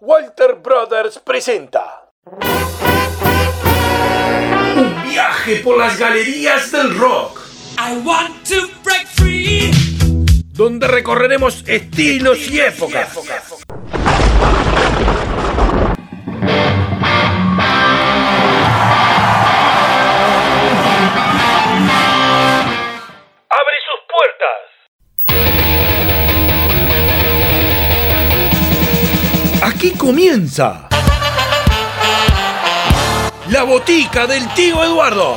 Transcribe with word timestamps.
Walter 0.00 0.56
Brothers 0.56 1.18
presenta 1.18 2.10
Un 4.76 5.02
viaje 5.04 5.56
por 5.64 5.78
las 5.78 5.98
galerías 5.98 6.70
del 6.70 6.96
rock, 6.98 7.40
I 7.78 7.98
want 8.04 8.46
to 8.48 8.68
break 8.84 9.06
free. 9.06 9.70
donde 10.52 10.86
recorreremos 10.86 11.64
estilos 11.66 12.50
y 12.50 12.60
épocas. 12.60 13.10
Abre 13.16 13.34
comienza 30.06 30.86
la 33.48 33.64
botica 33.64 34.24
del 34.28 34.46
tío 34.54 34.84
Eduardo. 34.84 35.34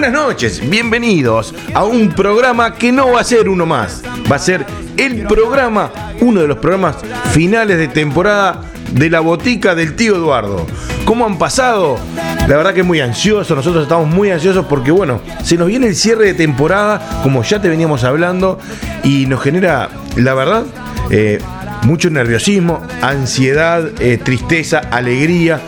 Buenas 0.00 0.12
noches, 0.12 0.70
bienvenidos 0.70 1.52
a 1.74 1.82
un 1.82 2.10
programa 2.10 2.76
que 2.76 2.92
no 2.92 3.14
va 3.14 3.20
a 3.20 3.24
ser 3.24 3.48
uno 3.48 3.66
más, 3.66 4.00
va 4.30 4.36
a 4.36 4.38
ser 4.38 4.64
el 4.96 5.26
programa, 5.26 5.90
uno 6.20 6.40
de 6.40 6.46
los 6.46 6.58
programas 6.58 6.98
finales 7.32 7.78
de 7.78 7.88
temporada 7.88 8.62
de 8.92 9.10
la 9.10 9.18
botica 9.18 9.74
del 9.74 9.96
tío 9.96 10.14
Eduardo. 10.14 10.68
¿Cómo 11.04 11.26
han 11.26 11.36
pasado? 11.36 11.98
La 12.46 12.56
verdad 12.56 12.74
que 12.74 12.84
muy 12.84 13.00
ansioso, 13.00 13.56
nosotros 13.56 13.82
estamos 13.82 14.06
muy 14.06 14.30
ansiosos 14.30 14.66
porque 14.66 14.92
bueno, 14.92 15.20
se 15.42 15.56
nos 15.56 15.66
viene 15.66 15.88
el 15.88 15.96
cierre 15.96 16.26
de 16.26 16.34
temporada, 16.34 17.20
como 17.24 17.42
ya 17.42 17.60
te 17.60 17.68
veníamos 17.68 18.04
hablando, 18.04 18.60
y 19.02 19.26
nos 19.26 19.42
genera, 19.42 19.88
la 20.14 20.34
verdad, 20.34 20.62
eh, 21.10 21.40
mucho 21.82 22.08
nerviosismo, 22.08 22.86
ansiedad, 23.02 23.90
eh, 23.98 24.16
tristeza, 24.16 24.78
alegría. 24.78 25.60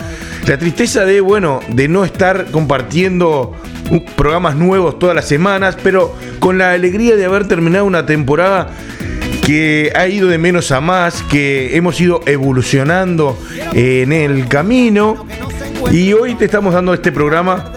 La 0.51 0.59
tristeza 0.59 1.05
de, 1.05 1.20
bueno, 1.20 1.61
de 1.69 1.87
no 1.87 2.05
estar 2.05 2.47
compartiendo 2.51 3.55
programas 4.17 4.56
nuevos 4.56 4.98
todas 4.98 5.15
las 5.15 5.29
semanas, 5.29 5.77
pero 5.81 6.12
con 6.41 6.59
la 6.59 6.73
alegría 6.73 7.15
de 7.15 7.25
haber 7.25 7.47
terminado 7.47 7.84
una 7.84 8.05
temporada 8.05 8.73
que 9.47 9.93
ha 9.95 10.09
ido 10.09 10.27
de 10.27 10.39
menos 10.39 10.73
a 10.73 10.81
más, 10.81 11.23
que 11.23 11.77
hemos 11.77 12.01
ido 12.01 12.23
evolucionando 12.27 13.39
en 13.75 14.12
el 14.12 14.48
camino. 14.48 15.25
Y 15.93 16.15
hoy 16.15 16.34
te 16.34 16.47
estamos 16.47 16.75
dando 16.75 16.95
este 16.95 17.12
programa 17.12 17.73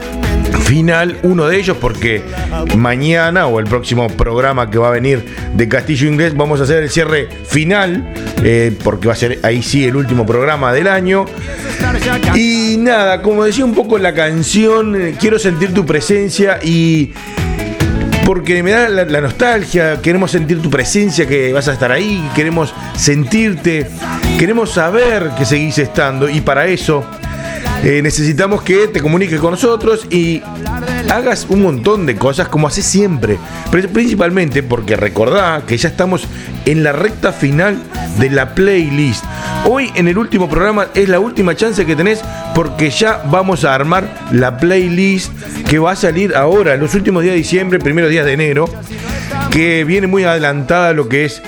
final, 0.73 1.19
uno 1.21 1.45
de 1.45 1.59
ellos, 1.59 1.77
porque 1.79 2.23
mañana 2.75 3.45
o 3.45 3.59
el 3.59 3.65
próximo 3.67 4.07
programa 4.07 4.71
que 4.71 4.79
va 4.79 4.87
a 4.87 4.91
venir 4.91 5.23
de 5.53 5.69
Castillo 5.69 6.07
Inglés 6.07 6.35
vamos 6.35 6.59
a 6.59 6.63
hacer 6.63 6.81
el 6.81 6.89
cierre 6.89 7.29
final, 7.45 8.11
eh, 8.43 8.75
porque 8.83 9.05
va 9.05 9.13
a 9.13 9.15
ser 9.15 9.37
ahí 9.43 9.61
sí 9.61 9.85
el 9.85 9.95
último 9.95 10.25
programa 10.25 10.73
del 10.73 10.87
año. 10.87 11.25
Y 12.33 12.77
nada, 12.79 13.21
como 13.21 13.43
decía 13.43 13.63
un 13.63 13.75
poco 13.75 13.99
la 13.99 14.15
canción, 14.15 14.99
eh, 14.99 15.15
quiero 15.19 15.37
sentir 15.37 15.75
tu 15.75 15.85
presencia 15.85 16.57
y 16.63 17.13
porque 18.25 18.63
me 18.63 18.71
da 18.71 18.89
la, 18.89 19.05
la 19.05 19.21
nostalgia, 19.21 20.01
queremos 20.01 20.31
sentir 20.31 20.59
tu 20.59 20.71
presencia, 20.71 21.27
que 21.27 21.53
vas 21.53 21.67
a 21.67 21.73
estar 21.73 21.91
ahí, 21.91 22.27
queremos 22.33 22.73
sentirte, 22.97 23.85
queremos 24.39 24.71
saber 24.71 25.29
que 25.37 25.45
seguís 25.45 25.77
estando 25.77 26.27
y 26.27 26.41
para 26.41 26.65
eso 26.65 27.05
eh, 27.83 28.01
necesitamos 28.01 28.61
que 28.61 28.87
te 28.87 29.01
comuniques 29.01 29.39
con 29.39 29.51
nosotros 29.51 30.05
y 30.09 30.41
hagas 31.09 31.45
un 31.49 31.61
montón 31.63 32.05
de 32.05 32.15
cosas 32.15 32.47
como 32.47 32.67
haces 32.67 32.85
siempre, 32.85 33.37
Pri- 33.71 33.87
principalmente 33.87 34.63
porque 34.63 34.95
recordá 34.95 35.63
que 35.67 35.77
ya 35.77 35.89
estamos 35.89 36.23
en 36.65 36.83
la 36.83 36.91
recta 36.93 37.31
final 37.33 37.77
de 38.19 38.29
la 38.29 38.55
playlist. 38.55 39.23
Hoy 39.65 39.91
en 39.95 40.07
el 40.07 40.17
último 40.17 40.49
programa 40.49 40.87
es 40.93 41.09
la 41.09 41.19
última 41.19 41.55
chance 41.55 41.85
que 41.85 41.95
tenés 41.95 42.21
porque 42.55 42.89
ya 42.89 43.21
vamos 43.29 43.65
a 43.65 43.73
armar 43.75 44.07
la 44.31 44.57
playlist 44.57 45.31
que 45.69 45.79
va 45.79 45.91
a 45.91 45.95
salir 45.95 46.35
ahora, 46.35 46.75
los 46.77 46.93
últimos 46.95 47.23
días 47.23 47.33
de 47.33 47.37
diciembre, 47.39 47.79
primeros 47.79 48.09
días 48.09 48.25
de 48.25 48.33
enero, 48.33 48.65
que 49.51 49.83
viene 49.83 50.07
muy 50.07 50.23
adelantada 50.23 50.93
lo 50.93 51.07
que 51.09 51.25
es 51.25 51.41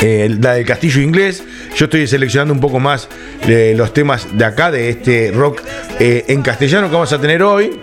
eh, 0.00 0.34
la 0.40 0.54
del 0.54 0.66
castillo 0.66 1.00
inglés. 1.00 1.42
Yo 1.76 1.86
estoy 1.86 2.06
seleccionando 2.06 2.52
un 2.52 2.60
poco 2.60 2.78
más 2.80 3.08
los 3.46 3.92
temas 3.92 4.26
de 4.36 4.44
acá, 4.44 4.70
de 4.70 4.90
este 4.90 5.30
rock 5.32 5.62
eh, 5.98 6.24
en 6.28 6.42
castellano 6.42 6.88
que 6.88 6.94
vamos 6.94 7.12
a 7.12 7.20
tener 7.20 7.42
hoy. 7.42 7.78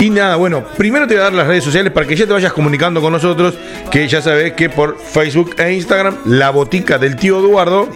Y 0.00 0.10
nada, 0.10 0.36
bueno, 0.36 0.64
primero 0.76 1.06
te 1.06 1.14
voy 1.14 1.20
a 1.20 1.24
dar 1.24 1.32
las 1.32 1.46
redes 1.46 1.64
sociales 1.64 1.92
para 1.92 2.06
que 2.06 2.14
ya 2.14 2.26
te 2.26 2.32
vayas 2.32 2.52
comunicando 2.52 3.00
con 3.00 3.12
nosotros, 3.12 3.54
que 3.90 4.06
ya 4.06 4.22
sabes 4.22 4.52
que 4.52 4.70
por 4.70 4.98
Facebook 4.98 5.56
e 5.58 5.72
Instagram, 5.72 6.16
la 6.26 6.50
botica 6.50 6.98
del 6.98 7.16
tío 7.16 7.40
Eduardo, 7.40 7.88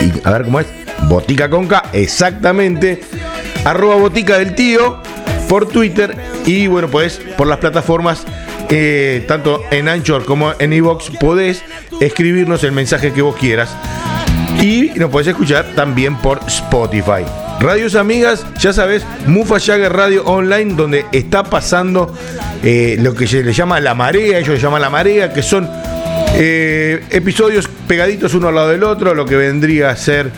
y 0.00 0.26
a 0.26 0.30
ver 0.30 0.44
cómo 0.44 0.60
es, 0.60 0.66
botica 1.08 1.48
con 1.48 1.66
K, 1.66 1.84
exactamente, 1.92 3.00
arroba 3.64 3.96
botica 3.96 4.38
del 4.38 4.54
tío, 4.54 5.02
por 5.48 5.66
Twitter, 5.66 6.14
y 6.44 6.66
bueno, 6.66 6.88
pues 6.88 7.20
por 7.38 7.46
las 7.46 7.58
plataformas, 7.58 8.24
eh, 8.70 9.24
tanto 9.26 9.62
en 9.70 9.88
Anchor 9.88 10.24
como 10.24 10.52
en 10.58 10.72
Evox, 10.72 11.10
podés 11.20 11.62
escribirnos 12.00 12.64
el 12.64 12.72
mensaje 12.72 13.12
que 13.12 13.22
vos 13.22 13.36
quieras. 13.36 13.76
Y 14.60 14.92
nos 14.96 15.10
podés 15.10 15.28
escuchar 15.28 15.74
también 15.74 16.16
por 16.16 16.40
Spotify. 16.46 17.24
Radios 17.60 17.94
amigas, 17.94 18.46
ya 18.58 18.72
sabes, 18.72 19.04
Mufa 19.26 19.60
Jagger 19.60 19.92
Radio 19.92 20.24
Online, 20.24 20.74
donde 20.74 21.06
está 21.12 21.44
pasando 21.44 22.12
eh, 22.62 22.96
lo 23.00 23.14
que 23.14 23.26
se 23.26 23.42
le 23.42 23.52
llama 23.52 23.80
la 23.80 23.94
marea, 23.94 24.38
ellos 24.38 24.60
llaman 24.60 24.80
la 24.82 24.90
marea, 24.90 25.32
que 25.32 25.42
son 25.42 25.68
eh, 26.34 27.04
episodios 27.10 27.68
pegaditos 27.86 28.34
uno 28.34 28.48
al 28.48 28.54
lado 28.54 28.68
del 28.70 28.82
otro, 28.82 29.14
lo 29.14 29.26
que 29.26 29.36
vendría 29.36 29.90
a 29.90 29.96
ser 29.96 30.30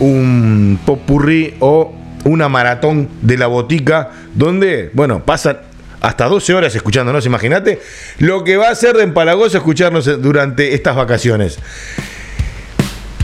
un 0.00 0.78
popurrí 0.84 1.54
o 1.60 1.94
una 2.26 2.48
maratón 2.48 3.08
de 3.22 3.38
la 3.38 3.46
botica, 3.46 4.10
donde, 4.34 4.90
bueno, 4.92 5.24
pasan 5.24 5.58
hasta 6.06 6.26
12 6.26 6.54
horas 6.54 6.74
escuchándonos, 6.74 7.26
imagínate 7.26 7.80
lo 8.18 8.44
que 8.44 8.56
va 8.56 8.68
a 8.68 8.74
ser 8.76 8.96
de 8.96 9.02
empalagoso 9.02 9.56
escucharnos 9.56 10.22
durante 10.22 10.72
estas 10.72 10.94
vacaciones. 10.94 11.58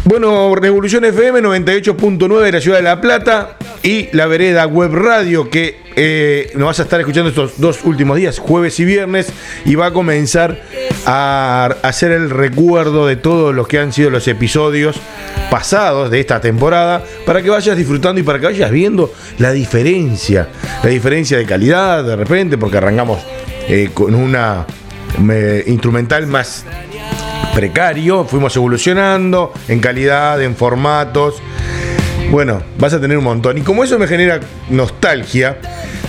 Bueno, 0.05 0.53
Revolución 0.57 1.05
FM 1.05 1.43
98.9 1.43 2.41
de 2.43 2.53
la 2.53 2.61
ciudad 2.61 2.79
de 2.79 2.83
La 2.83 3.01
Plata 3.01 3.57
y 3.85 4.09
la 4.17 4.27
vereda 4.27 4.67
web 4.67 4.93
radio 4.93 5.49
que 5.49 5.81
eh, 5.95 6.51
nos 6.55 6.67
vas 6.67 6.81
a 6.81 6.83
estar 6.83 6.99
escuchando 6.99 7.29
estos 7.31 7.61
dos 7.61 7.85
últimos 7.85 8.17
días, 8.17 8.41
jueves 8.41 8.81
y 8.81 8.85
viernes, 8.85 9.33
y 9.65 9.77
va 9.77 9.87
a 9.87 9.93
comenzar 9.93 10.61
a 11.07 11.77
hacer 11.83 12.11
el 12.11 12.31
recuerdo 12.31 13.07
de 13.07 13.15
todos 13.15 13.55
los 13.55 13.69
que 13.69 13.79
han 13.79 13.93
sido 13.93 14.11
los 14.11 14.27
episodios 14.27 15.01
pasados 15.51 16.10
de 16.10 16.19
esta 16.19 16.41
temporada 16.41 17.05
para 17.25 17.41
que 17.41 17.51
vayas 17.51 17.77
disfrutando 17.77 18.21
y 18.21 18.25
para 18.25 18.41
que 18.41 18.47
vayas 18.47 18.72
viendo 18.72 19.13
la 19.39 19.53
diferencia, 19.53 20.48
la 20.83 20.91
diferencia 20.91 21.39
de 21.39 21.47
calidad 21.47 22.03
de 22.03 22.16
repente, 22.16 22.59
porque 22.59 22.78
arrancamos 22.78 23.21
eh, 23.69 23.91
con 23.95 24.16
una 24.16 24.66
eh, 25.31 25.63
instrumental 25.69 26.27
más 26.27 26.65
precario, 27.54 28.25
fuimos 28.25 28.57
evolucionando 28.57 29.53
en 29.69 29.81
calidad, 29.81 30.43
en 30.43 30.57
formatos. 30.57 31.43
Bueno, 32.31 32.63
vas 32.78 32.95
a 32.95 33.01
tener 33.01 33.19
un 33.19 33.25
montón. 33.25 33.59
Y 33.59 33.60
como 33.60 33.84
eso 33.84 33.99
me 33.99 34.07
genera 34.07 34.41
nostalgia, 34.71 35.59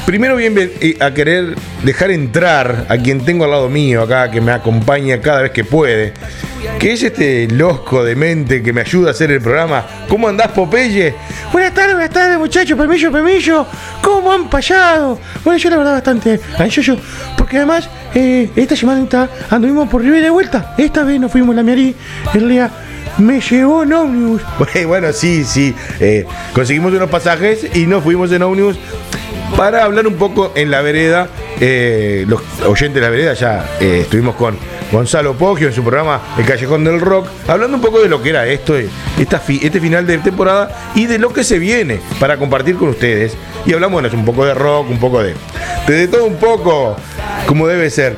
primero 0.06 0.36
bien 0.36 0.72
a 1.00 1.14
querer 1.14 1.56
dejar 1.84 2.12
entrar 2.12 2.86
a 2.90 2.98
quien 2.98 3.24
tengo 3.24 3.46
al 3.46 3.52
lado 3.52 3.70
mío 3.70 4.02
acá, 4.02 4.30
que 4.30 4.42
me 4.42 4.52
acompaña 4.52 5.22
cada 5.22 5.42
vez 5.42 5.52
que 5.52 5.64
puede, 5.64 6.14
que 6.80 6.94
es 6.94 7.04
este 7.04 7.48
loco 7.48 8.04
de 8.04 8.16
mente 8.16 8.62
que 8.62 8.74
me 8.74 8.82
ayuda 8.82 9.10
a 9.10 9.12
hacer 9.12 9.32
el 9.32 9.42
programa. 9.42 9.86
¿Cómo 10.10 10.28
andás, 10.28 10.50
Popeye? 10.50 11.16
Buenas 11.52 11.74
tardes, 11.74 11.94
buenas 11.94 12.12
tardes, 12.12 12.38
muchachos, 12.38 12.78
Pemillo, 12.78 13.12
Pemillo. 13.12 13.66
¿Cómo 14.02 14.32
han 14.32 14.50
payado? 14.50 15.20
Bueno, 15.44 15.58
yo 15.58 15.70
la 15.70 15.78
verdad 15.78 15.94
bastante 15.94 16.40
ansioso, 16.58 16.98
porque 17.38 17.58
además 17.58 17.90
eh, 18.14 18.50
esta 18.56 18.76
semana 18.76 19.30
anduvimos 19.50 19.88
por 19.90 20.02
Rivera 20.02 20.26
de 20.26 20.30
vuelta. 20.30 20.76
Esta 20.78 21.04
vez 21.04 21.20
nos 21.20 21.32
fuimos 21.32 21.54
a 21.54 21.58
la 21.58 21.64
Miarí, 21.64 21.96
el 22.34 22.50
día 22.50 22.70
me 23.18 23.40
llevó 23.40 23.84
en 23.84 23.94
ómnibus. 23.94 24.42
Bueno, 24.88 25.14
sí, 25.14 25.44
sí. 25.44 25.74
eh, 26.00 26.26
conseguimos 26.54 26.94
unos 26.94 27.10
pasajes 27.10 27.68
y 27.76 27.86
nos 27.86 28.04
fuimos 28.04 28.32
en 28.32 28.42
ómnibus 28.44 28.78
para 29.58 29.84
hablar 29.84 30.08
un 30.08 30.16
poco 30.16 30.52
en 30.56 30.72
la 30.72 30.82
vereda. 30.82 31.28
eh, 31.60 32.26
los 32.28 32.42
oyentes 32.66 32.96
de 32.96 33.02
la 33.02 33.10
vereda 33.10 33.34
ya 33.34 33.66
eh, 33.80 34.00
estuvimos 34.02 34.36
con 34.36 34.58
Gonzalo 34.92 35.34
Poggio 35.36 35.68
en 35.68 35.74
su 35.74 35.82
programa 35.84 36.22
El 36.38 36.46
Callejón 36.46 36.84
del 36.84 37.00
Rock, 37.00 37.28
hablando 37.48 37.78
un 37.78 37.82
poco 37.82 38.02
de 38.02 38.10
lo 38.10 38.22
que 38.22 38.30
era 38.30 38.46
esto, 38.48 38.78
eh, 38.78 38.90
este 39.18 39.80
final 39.80 40.06
de 40.06 40.18
temporada 40.20 40.92
y 40.96 41.06
de 41.06 41.18
lo 41.18 41.32
que 41.34 41.44
se 41.44 41.58
viene 41.60 42.00
para 42.20 42.38
compartir 42.38 42.76
con 42.76 42.90
ustedes. 42.90 43.36
Y 43.66 43.74
hablamos, 43.74 44.02
bueno, 44.02 44.18
un 44.18 44.26
poco 44.26 44.46
de 44.46 44.54
rock, 44.54 44.90
un 44.90 45.00
poco 45.00 45.24
de, 45.24 45.34
de, 45.88 46.08
todo 46.08 46.26
un 46.26 46.36
poco, 46.36 46.96
como 47.48 47.68
debe 47.68 47.90
ser. 47.90 48.18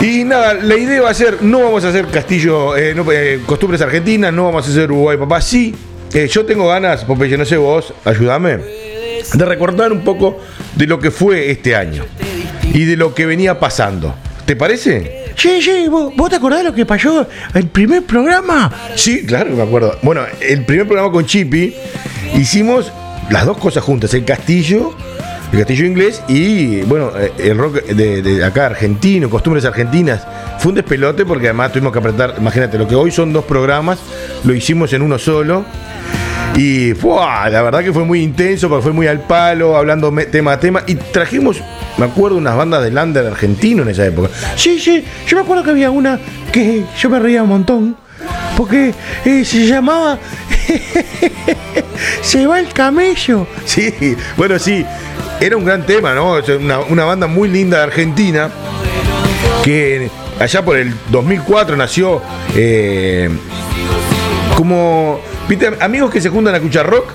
Y 0.00 0.22
nada, 0.24 0.54
la 0.54 0.76
idea 0.76 1.02
va 1.02 1.10
a 1.10 1.14
ser, 1.14 1.42
no 1.42 1.60
vamos 1.60 1.84
a 1.84 1.88
hacer 1.88 2.06
Castillo, 2.06 2.76
eh, 2.76 2.94
no, 2.94 3.10
eh, 3.10 3.40
costumbres 3.46 3.80
argentinas, 3.80 4.32
no 4.32 4.44
vamos 4.44 4.66
a 4.66 4.70
hacer 4.70 4.92
Uruguay, 4.92 5.16
papá. 5.16 5.40
Sí, 5.40 5.74
yo 6.30 6.44
tengo 6.46 6.68
ganas, 6.68 7.04
Popeye, 7.04 7.36
no 7.36 7.44
sé 7.44 7.56
vos, 7.56 7.92
ayúdame, 8.04 8.60
de 9.34 9.44
recordar 9.44 9.92
un 9.92 10.00
poco 10.00 10.40
de 10.76 10.86
lo 10.86 10.98
que 10.98 11.10
fue 11.10 11.50
este 11.50 11.76
año 11.76 12.04
y 12.72 12.84
de 12.84 12.96
lo 12.96 13.14
que 13.14 13.26
venía 13.26 13.58
pasando. 13.58 14.14
¿Te 14.46 14.56
parece? 14.56 15.32
Sí, 15.36 15.60
sí, 15.60 15.88
¿vos, 15.88 16.12
vos 16.16 16.30
te 16.30 16.36
acordás 16.36 16.60
de 16.60 16.64
lo 16.64 16.74
que 16.74 16.86
pasó 16.86 17.26
el 17.54 17.66
primer 17.66 18.04
programa? 18.04 18.72
Sí, 18.96 19.26
claro, 19.26 19.54
me 19.54 19.62
acuerdo. 19.62 19.98
Bueno, 20.02 20.22
el 20.40 20.64
primer 20.64 20.86
programa 20.86 21.12
con 21.12 21.26
Chippy 21.26 21.74
hicimos 22.34 22.90
las 23.30 23.44
dos 23.44 23.58
cosas 23.58 23.84
juntas, 23.84 24.14
el 24.14 24.24
castillo, 24.24 24.94
el 25.52 25.58
castillo 25.58 25.84
inglés 25.84 26.22
y, 26.28 26.80
bueno, 26.82 27.12
eh, 27.16 27.32
el 27.38 27.58
rock 27.58 27.84
de, 27.84 28.22
de 28.22 28.44
acá 28.44 28.66
argentino, 28.66 29.28
costumbres 29.28 29.64
argentinas. 29.64 30.26
Fue 30.58 30.70
un 30.70 30.76
despelote 30.76 31.24
porque 31.24 31.46
además 31.46 31.72
tuvimos 31.72 31.92
que 31.92 31.98
apretar, 31.98 32.34
imagínate, 32.38 32.78
lo 32.78 32.88
que 32.88 32.94
hoy 32.94 33.12
son 33.12 33.32
dos 33.32 33.44
programas, 33.44 33.98
lo 34.44 34.54
hicimos 34.54 34.92
en 34.92 35.02
uno 35.02 35.18
solo. 35.18 35.64
Y 36.58 36.92
¡fua! 36.94 37.48
la 37.48 37.62
verdad 37.62 37.84
que 37.84 37.92
fue 37.92 38.04
muy 38.04 38.20
intenso, 38.20 38.68
porque 38.68 38.82
fue 38.82 38.92
muy 38.92 39.06
al 39.06 39.20
palo, 39.20 39.76
hablando 39.76 40.12
tema 40.30 40.52
a 40.52 40.60
tema. 40.60 40.82
Y 40.88 40.96
trajimos, 40.96 41.62
me 41.96 42.06
acuerdo, 42.06 42.36
unas 42.36 42.56
bandas 42.56 42.82
de 42.82 42.90
lander 42.90 43.26
argentino 43.26 43.84
en 43.84 43.90
esa 43.90 44.04
época. 44.04 44.28
Sí, 44.56 44.80
sí, 44.80 45.04
yo 45.28 45.36
me 45.36 45.44
acuerdo 45.44 45.62
que 45.62 45.70
había 45.70 45.92
una 45.92 46.18
que 46.50 46.84
yo 46.98 47.10
me 47.10 47.20
reía 47.20 47.44
un 47.44 47.50
montón. 47.50 47.96
Porque 48.56 48.92
eh, 49.24 49.44
se 49.44 49.66
llamaba 49.66 50.18
Se 52.22 52.44
va 52.44 52.58
el 52.58 52.72
camello. 52.72 53.46
Sí, 53.64 54.16
bueno, 54.36 54.58
sí, 54.58 54.84
era 55.40 55.56
un 55.56 55.64
gran 55.64 55.86
tema, 55.86 56.12
¿no? 56.12 56.38
Una, 56.58 56.80
una 56.80 57.04
banda 57.04 57.28
muy 57.28 57.48
linda 57.48 57.78
de 57.78 57.82
Argentina 57.84 58.50
que 59.62 60.10
allá 60.40 60.64
por 60.64 60.76
el 60.76 60.92
2004 61.10 61.76
nació 61.76 62.20
eh, 62.56 63.30
como, 64.56 65.20
¿viste? 65.48 65.70
Amigos 65.80 66.10
que 66.10 66.20
se 66.20 66.28
juntan 66.28 66.54
a 66.54 66.58
escuchar 66.58 66.86
rock. 66.88 67.10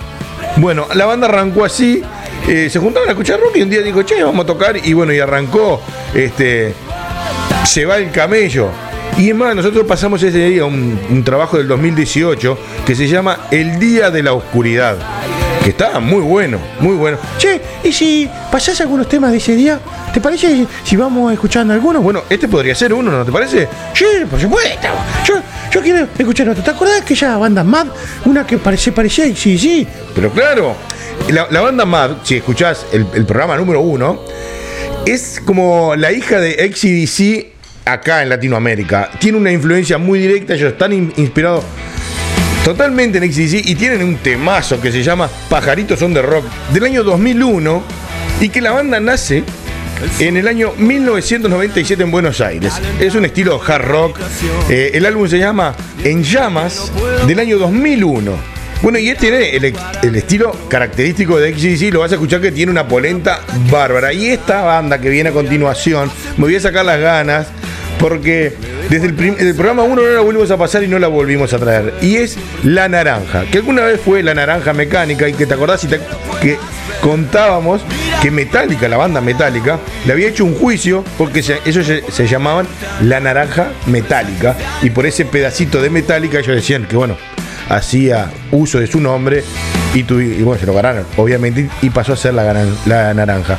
Bueno, 0.57 0.87
la 0.93 1.05
banda 1.05 1.27
arrancó 1.27 1.65
así, 1.65 2.01
eh, 2.47 2.69
se 2.69 2.79
juntaron 2.79 3.07
a 3.07 3.11
escuchar 3.11 3.39
rock 3.39 3.57
y 3.57 3.61
un 3.61 3.69
día 3.69 3.81
dijo, 3.81 4.03
che, 4.03 4.23
vamos 4.23 4.43
a 4.43 4.47
tocar. 4.47 4.77
Y 4.77 4.93
bueno, 4.93 5.13
y 5.13 5.19
arrancó, 5.19 5.81
este, 6.13 6.73
se 7.65 7.85
va 7.85 7.97
el 7.97 8.11
camello. 8.11 8.69
Y 9.17 9.29
es 9.29 9.35
más, 9.35 9.55
nosotros 9.55 9.85
pasamos 9.85 10.21
ese 10.23 10.49
día 10.49 10.65
un, 10.65 10.99
un 11.09 11.23
trabajo 11.23 11.57
del 11.57 11.67
2018 11.67 12.57
que 12.85 12.95
se 12.95 13.07
llama 13.07 13.47
El 13.51 13.79
Día 13.79 14.09
de 14.09 14.23
la 14.23 14.33
Oscuridad. 14.33 14.97
Que 15.63 15.69
estaba 15.69 15.99
muy 16.01 16.19
bueno, 16.21 16.59
muy 16.79 16.95
bueno. 16.95 17.17
Che, 17.37 17.61
¿y 17.83 17.93
si 17.93 18.29
pasás 18.51 18.81
algunos 18.81 19.07
temas 19.07 19.31
de 19.31 19.37
ese 19.37 19.55
día? 19.55 19.79
¿Te 20.13 20.19
parece 20.19 20.67
si 20.83 20.95
vamos 20.97 21.31
escuchando 21.31 21.73
algunos? 21.73 22.03
Bueno, 22.03 22.23
este 22.29 22.47
podría 22.49 22.75
ser 22.75 22.93
uno, 22.93 23.11
¿no 23.11 23.23
te 23.23 23.31
parece? 23.31 23.67
Sí, 23.93 24.05
por 24.29 24.39
supuesto. 24.41 24.87
Yo, 25.25 25.35
yo 25.71 25.81
quiero 25.81 26.05
escuchar 26.17 26.49
otro. 26.49 26.61
¿Te 26.63 26.69
acordás 26.71 26.95
de 26.95 27.01
aquella 27.03 27.37
banda 27.37 27.63
Mad? 27.63 27.87
Una 28.25 28.45
que 28.45 28.57
parece, 28.57 28.91
parecía 28.91 29.33
sí, 29.35 29.57
sí. 29.57 29.87
Pero 30.13 30.31
claro, 30.31 30.75
la, 31.29 31.61
banda 31.61 31.85
Mad, 31.85 32.17
si 32.23 32.35
escuchás 32.35 32.85
el, 32.91 33.07
el 33.13 33.25
programa 33.25 33.55
número 33.55 33.79
uno, 33.79 34.19
es 35.05 35.41
como 35.45 35.95
la 35.95 36.11
hija 36.11 36.41
de 36.41 36.71
XDC 36.73 37.87
acá 37.89 38.21
en 38.21 38.29
Latinoamérica. 38.29 39.09
Tiene 39.17 39.37
una 39.37 39.51
influencia 39.51 39.97
muy 39.97 40.19
directa, 40.19 40.55
ellos 40.55 40.73
están 40.73 40.91
in- 40.91 41.13
inspirados 41.15 41.63
totalmente 42.63 43.17
en 43.17 43.31
XDC 43.31 43.65
y 43.65 43.75
tienen 43.75 44.03
un 44.03 44.17
temazo 44.17 44.79
que 44.79 44.91
se 44.91 45.03
llama 45.03 45.29
Pajaritos 45.49 45.99
son 45.99 46.13
de 46.13 46.21
rock 46.21 46.45
del 46.71 46.85
año 46.85 47.03
2001 47.03 47.83
y 48.39 48.49
que 48.49 48.61
la 48.61 48.71
banda 48.71 48.99
nace 48.99 49.43
en 50.19 50.37
el 50.37 50.47
año 50.47 50.73
1997 50.77 52.03
en 52.03 52.11
Buenos 52.11 52.41
Aires. 52.41 52.73
Es 52.99 53.15
un 53.15 53.25
estilo 53.25 53.61
hard 53.65 53.85
rock. 53.85 54.19
Eh, 54.69 54.91
el 54.93 55.05
álbum 55.05 55.27
se 55.27 55.37
llama 55.37 55.75
En 56.03 56.23
Llamas 56.23 56.91
del 57.27 57.39
año 57.39 57.57
2001. 57.57 58.53
Bueno, 58.81 58.99
y 58.99 59.09
este 59.09 59.29
tiene 59.29 59.55
el, 60.01 60.15
estilo 60.15 60.51
característico 60.67 61.39
de 61.39 61.53
XGC, 61.53 61.93
lo 61.93 62.01
vas 62.01 62.11
a 62.11 62.15
escuchar 62.15 62.41
que 62.41 62.51
tiene 62.51 62.69
una 62.69 62.85
polenta 62.85 63.39
bárbara. 63.71 64.11
Y 64.11 64.27
esta 64.27 64.61
banda 64.61 64.99
que 64.99 65.09
viene 65.09 65.29
a 65.29 65.31
continuación, 65.31 66.11
me 66.35 66.43
voy 66.43 66.57
a 66.57 66.59
sacar 66.59 66.83
las 66.83 66.99
ganas, 66.99 67.47
porque 67.99 68.53
desde 68.89 69.07
el, 69.07 69.13
programa 69.55 69.83
1 69.83 69.95
no 69.95 70.01
la 70.09 70.21
volvimos 70.21 70.51
a 70.51 70.57
pasar 70.57 70.83
y 70.83 70.87
no 70.87 70.99
la 70.99 71.07
volvimos 71.07 71.53
a 71.53 71.59
traer. 71.59 71.93
Y 72.01 72.17
es 72.17 72.37
La 72.63 72.87
Naranja, 72.89 73.45
que 73.51 73.59
alguna 73.59 73.83
vez 73.83 73.99
fue 74.03 74.21
La 74.23 74.33
Naranja 74.33 74.73
Mecánica, 74.73 75.27
y 75.29 75.33
que 75.33 75.45
te 75.45 75.53
acordás 75.53 75.83
y 75.83 75.87
te- 75.87 75.99
que 76.41 76.57
contábamos 77.01 77.81
que 78.21 78.31
Metallica, 78.31 78.87
la 78.87 78.97
banda 78.97 79.21
Metallica, 79.21 79.79
le 80.05 80.13
había 80.13 80.27
hecho 80.27 80.45
un 80.45 80.55
juicio 80.55 81.03
porque 81.17 81.43
se- 81.43 81.59
ellos 81.65 81.85
se, 82.09 82.27
llamaban 82.27 82.67
La 83.01 83.19
Naranja 83.19 83.67
Metálica, 83.87 84.55
y 84.81 84.89
por 84.89 85.05
ese 85.05 85.25
pedacito 85.25 85.81
de 85.81 85.89
Metallica 85.89 86.39
ellos 86.39 86.55
decían 86.55 86.85
que, 86.85 86.95
bueno, 86.95 87.17
hacía 87.69 88.29
uso 88.51 88.79
de 88.79 88.87
su 88.87 88.99
nombre 88.99 89.43
y, 89.93 90.03
tu- 90.03 90.19
y 90.19 90.41
bueno, 90.43 90.59
se 90.59 90.65
lo 90.65 90.73
ganaron, 90.73 91.05
obviamente, 91.17 91.69
y 91.81 91.89
pasó 91.89 92.13
a 92.13 92.17
ser 92.17 92.33
la, 92.33 93.13
naranja. 93.13 93.57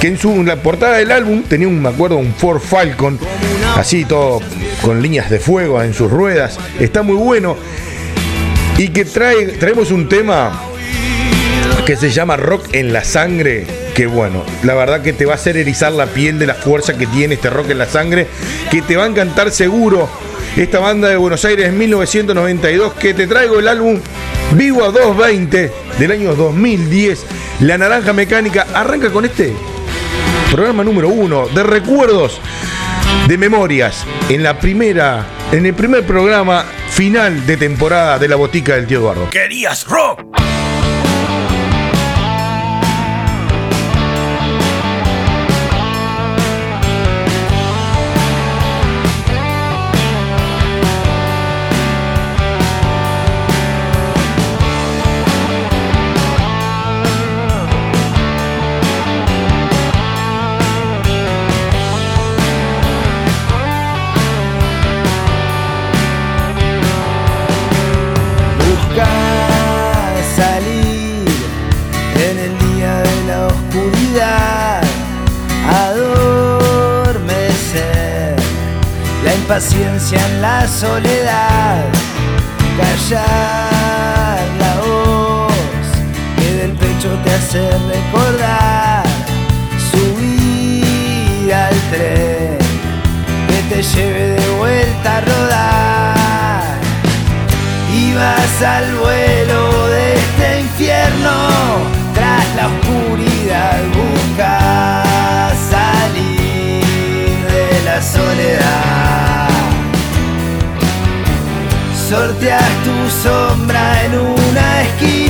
Que 0.00 0.08
en 0.08 0.18
su 0.18 0.42
la 0.42 0.56
portada 0.56 0.96
del 0.96 1.12
álbum 1.12 1.42
tenía 1.44 1.68
un, 1.68 1.80
me 1.80 1.88
acuerdo, 1.88 2.16
un 2.16 2.34
Ford 2.34 2.60
Falcon, 2.60 3.18
así 3.76 4.04
todo 4.04 4.40
con 4.82 5.02
líneas 5.02 5.30
de 5.30 5.38
fuego 5.38 5.82
en 5.82 5.94
sus 5.94 6.10
ruedas. 6.10 6.58
Está 6.80 7.02
muy 7.02 7.16
bueno. 7.16 7.56
Y 8.78 8.88
que 8.88 9.04
trae, 9.04 9.46
traemos 9.58 9.90
un 9.90 10.08
tema 10.08 10.60
que 11.86 11.96
se 11.96 12.10
llama 12.10 12.36
Rock 12.36 12.66
en 12.72 12.92
la 12.92 13.04
Sangre. 13.04 13.66
Que 13.94 14.06
bueno, 14.06 14.44
la 14.62 14.74
verdad 14.74 15.02
que 15.02 15.12
te 15.12 15.26
va 15.26 15.32
a 15.32 15.36
hacer 15.36 15.56
erizar 15.56 15.92
la 15.92 16.06
piel 16.06 16.38
de 16.38 16.46
la 16.46 16.54
fuerza 16.54 16.96
que 16.96 17.06
tiene 17.06 17.34
este 17.34 17.50
rock 17.50 17.70
en 17.70 17.78
la 17.78 17.86
sangre. 17.86 18.26
Que 18.70 18.82
te 18.82 18.96
va 18.96 19.04
a 19.04 19.08
encantar 19.08 19.50
seguro. 19.50 20.08
Esta 20.56 20.80
banda 20.80 21.08
de 21.08 21.16
Buenos 21.16 21.44
Aires 21.44 21.72
1992. 21.72 22.94
Que 22.94 23.14
te 23.14 23.26
traigo 23.26 23.58
el 23.58 23.68
álbum 23.68 24.00
Vivo 24.54 24.84
a 24.84 24.90
220 24.90 25.72
del 25.98 26.10
año 26.10 26.34
2010. 26.34 27.24
La 27.60 27.78
Naranja 27.78 28.12
Mecánica 28.12 28.66
arranca 28.74 29.10
con 29.10 29.24
este 29.24 29.54
programa 30.50 30.84
número 30.84 31.08
uno 31.08 31.48
de 31.48 31.62
recuerdos 31.62 32.38
de 33.26 33.38
memorias 33.38 34.06
en 34.28 34.42
la 34.42 34.58
primera 34.58 35.26
en 35.52 35.66
el 35.66 35.74
primer 35.74 36.04
programa 36.06 36.64
final 36.90 37.46
de 37.46 37.56
temporada 37.56 38.18
de 38.18 38.28
la 38.28 38.36
botica 38.36 38.74
del 38.76 38.86
tío 38.86 38.98
Eduardo. 38.98 39.30
¿Querías 39.30 39.86
rock? 39.86 40.51
La 79.52 79.58
impaciencia 79.58 80.18
en 80.28 80.40
la 80.40 80.66
soledad, 80.66 81.84
callar 82.78 84.40
la 84.58 84.80
voz 84.80 85.52
que 86.38 86.56
del 86.56 86.72
pecho 86.72 87.10
te 87.22 87.34
hace 87.34 87.70
recordar, 87.70 89.01
sorteas 112.12 112.62
tu 112.84 113.10
sombra 113.22 114.04
en 114.04 114.18
una 114.18 114.82
esquina. 114.82 115.21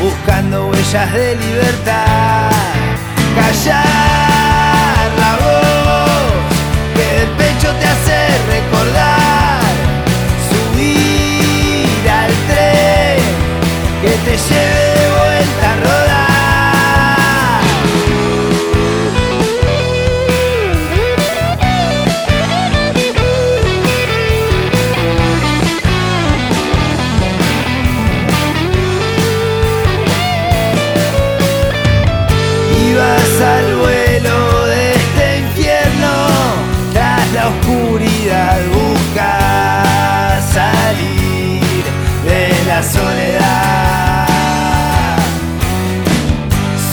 buscando 0.00 0.68
huellas 0.68 1.12
de 1.12 1.36
libertad. 1.36 2.50
Callar 3.34 5.10
la 5.18 5.32
voz 5.44 6.32
que 6.94 7.18
del 7.18 7.28
pecho 7.36 7.68
te 7.80 7.86
hace 7.86 8.18
recordar, 8.54 9.60
subir 10.50 12.08
al 12.08 12.32
tren 12.48 13.22
que 14.02 14.30
te 14.30 14.36
lleve. 14.36 14.83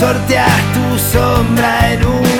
sorteas 0.01 0.61
tu 0.73 0.97
sombra 0.97 1.91
en 1.93 2.03
un 2.03 2.30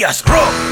Díaz 0.00 0.22
Rock. 0.24 0.69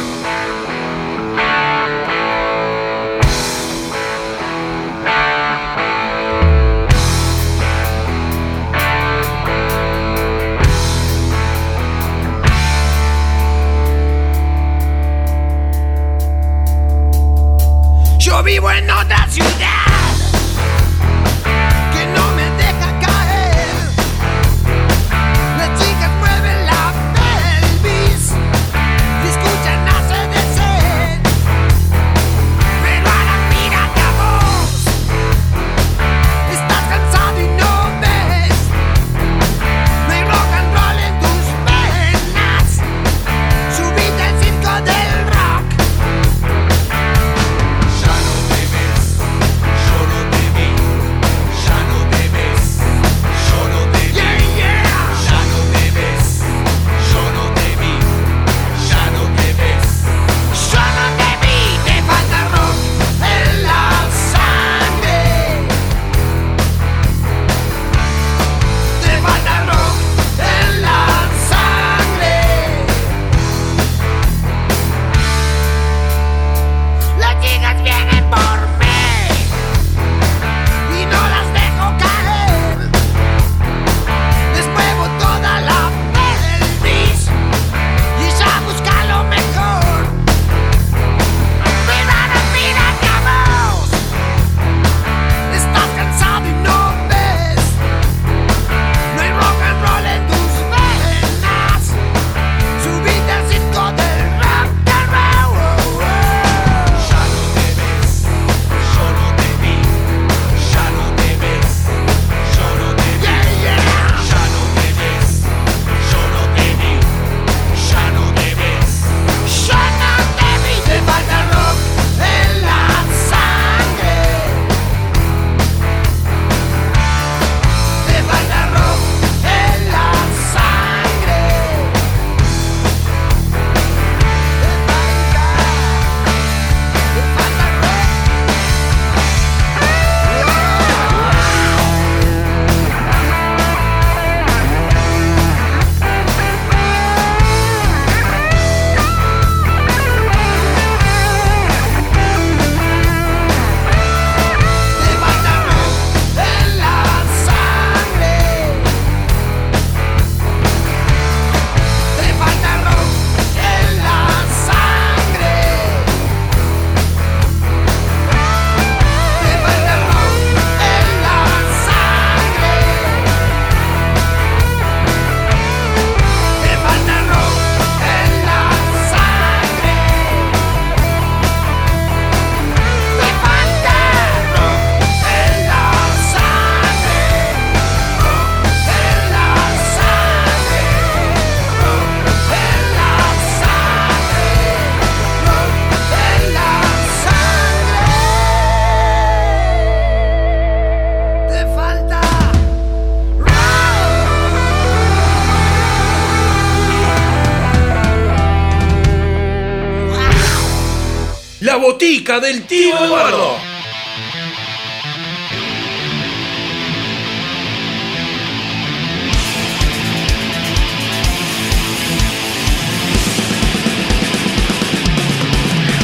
La 211.60 211.74
botica 211.74 212.38
del 212.38 212.62
tío 212.68 213.04
Eduardo. 213.04 213.56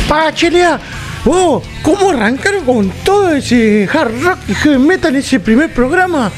Pachelea, 0.09 0.81
oh, 1.25 1.62
¿cómo 1.83 2.11
arrancaron 2.11 2.64
con 2.64 2.90
todo 3.05 3.37
ese 3.37 3.88
hard 3.93 4.23
rock 4.23 4.38
y 4.49 4.55
heavy 4.55 4.79
metal 4.79 5.14
en 5.14 5.21
ese 5.21 5.38
primer 5.38 5.73
programa? 5.73 6.33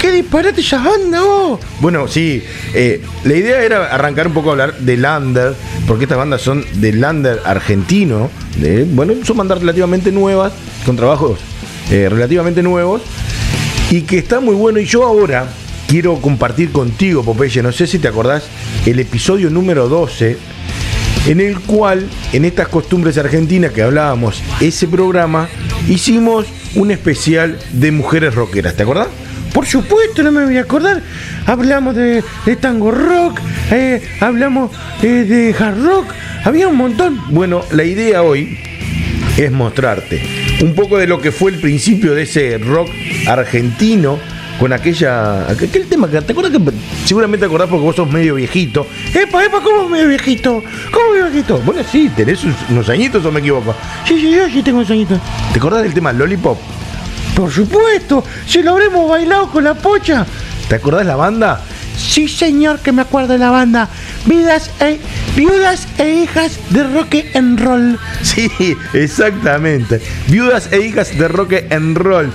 ¡Qué 0.00 0.12
disparate 0.12 0.62
banda, 0.72 1.20
oh! 1.22 1.60
Bueno, 1.80 2.08
sí, 2.08 2.42
eh, 2.72 3.02
la 3.24 3.34
idea 3.34 3.62
era 3.62 3.94
arrancar 3.94 4.28
un 4.28 4.32
poco 4.32 4.48
a 4.48 4.52
hablar 4.52 4.78
de 4.78 4.96
Lander, 4.96 5.54
porque 5.86 6.04
estas 6.04 6.16
bandas 6.16 6.40
son 6.40 6.64
de 6.80 6.94
Lander 6.94 7.38
argentino, 7.44 8.30
bueno, 8.92 9.12
son 9.24 9.36
bandas 9.36 9.60
relativamente 9.60 10.10
nuevas, 10.10 10.54
con 10.86 10.96
trabajos 10.96 11.40
eh, 11.90 12.08
relativamente 12.08 12.62
nuevos, 12.62 13.02
y 13.90 14.02
que 14.02 14.16
está 14.16 14.40
muy 14.40 14.54
bueno. 14.54 14.80
Y 14.80 14.86
yo 14.86 15.04
ahora 15.04 15.46
quiero 15.86 16.16
compartir 16.16 16.72
contigo, 16.72 17.22
Popeye, 17.22 17.62
no 17.62 17.70
sé 17.70 17.86
si 17.86 17.98
te 17.98 18.08
acordás, 18.08 18.44
el 18.86 19.00
episodio 19.00 19.50
número 19.50 19.86
12, 19.86 20.38
en 21.26 21.40
el 21.42 21.60
cual, 21.60 22.08
en 22.32 22.46
estas 22.46 22.68
costumbres 22.68 23.18
argentinas 23.18 23.72
que 23.72 23.82
hablábamos, 23.82 24.42
ese 24.60 24.88
programa, 24.88 25.46
hicimos 25.90 26.46
un 26.74 26.90
especial 26.90 27.58
de 27.72 27.92
mujeres 27.92 28.34
rockeras, 28.34 28.74
¿te 28.76 28.84
acordás? 28.84 29.08
Por 29.52 29.66
supuesto, 29.66 30.22
no 30.22 30.30
me 30.32 30.44
voy 30.44 30.56
a 30.58 30.62
acordar. 30.62 31.02
Hablamos 31.46 31.96
de, 31.96 32.22
de 32.46 32.56
tango 32.56 32.90
rock, 32.90 33.40
eh, 33.70 34.00
hablamos 34.20 34.70
eh, 35.02 35.24
de 35.24 35.54
hard 35.58 35.82
rock, 35.84 36.12
había 36.44 36.68
un 36.68 36.76
montón. 36.76 37.20
Bueno, 37.30 37.62
la 37.72 37.84
idea 37.84 38.22
hoy 38.22 38.58
es 39.36 39.50
mostrarte 39.50 40.22
un 40.62 40.74
poco 40.74 40.98
de 40.98 41.06
lo 41.06 41.20
que 41.20 41.32
fue 41.32 41.50
el 41.52 41.60
principio 41.60 42.14
de 42.14 42.22
ese 42.22 42.58
rock 42.58 42.90
argentino 43.26 44.18
con 44.58 44.72
aquella 44.74 45.50
aquel 45.50 45.86
tema 45.86 46.10
que 46.10 46.20
te 46.20 46.32
acuerdas 46.32 46.52
que 46.52 46.60
seguramente 47.06 47.40
te 47.40 47.46
acordás 47.46 47.68
porque 47.68 47.82
vos 47.84 47.96
sos 47.96 48.10
medio 48.12 48.34
viejito. 48.34 48.86
Epa, 49.14 49.42
epa, 49.44 49.62
¿cómo 49.62 49.88
medio 49.88 50.06
viejito? 50.08 50.62
¿Cómo 50.92 51.12
medio 51.12 51.30
viejito? 51.30 51.58
Bueno, 51.64 51.82
sí, 51.90 52.10
tenés 52.14 52.44
unos- 52.44 52.56
unos 52.68 52.88
añitos 52.90 53.24
o 53.24 53.32
me 53.32 53.40
equivoco. 53.40 53.74
Sí, 54.06 54.20
sí, 54.20 54.30
yo 54.30 54.46
sí 54.50 54.62
tengo 54.62 54.80
un 54.80 54.92
añito. 54.92 55.18
¿Te 55.52 55.58
acordás 55.58 55.82
del 55.82 55.94
tema 55.94 56.12
Lollipop? 56.12 56.58
Por 57.40 57.50
supuesto, 57.50 58.22
si 58.46 58.62
lo 58.62 58.72
habremos 58.72 59.08
bailado 59.08 59.50
con 59.50 59.64
la 59.64 59.72
pocha. 59.72 60.26
¿Te 60.68 60.74
acordás 60.74 61.06
la 61.06 61.16
banda? 61.16 61.58
Sí, 61.96 62.28
señor, 62.28 62.80
que 62.80 62.92
me 62.92 63.00
acuerdo 63.00 63.32
de 63.32 63.38
la 63.38 63.50
banda. 63.50 63.88
Vidas 64.26 64.70
e, 64.78 65.00
viudas 65.34 65.88
e 65.96 66.16
hijas 66.16 66.58
de 66.68 66.82
rock 66.82 67.14
and 67.34 67.58
roll. 67.58 67.98
Sí, 68.20 68.76
exactamente. 68.92 70.02
Viudas 70.28 70.70
e 70.70 70.80
hijas 70.80 71.16
de 71.18 71.28
rock 71.28 71.54
and 71.70 71.96
roll. 71.96 72.30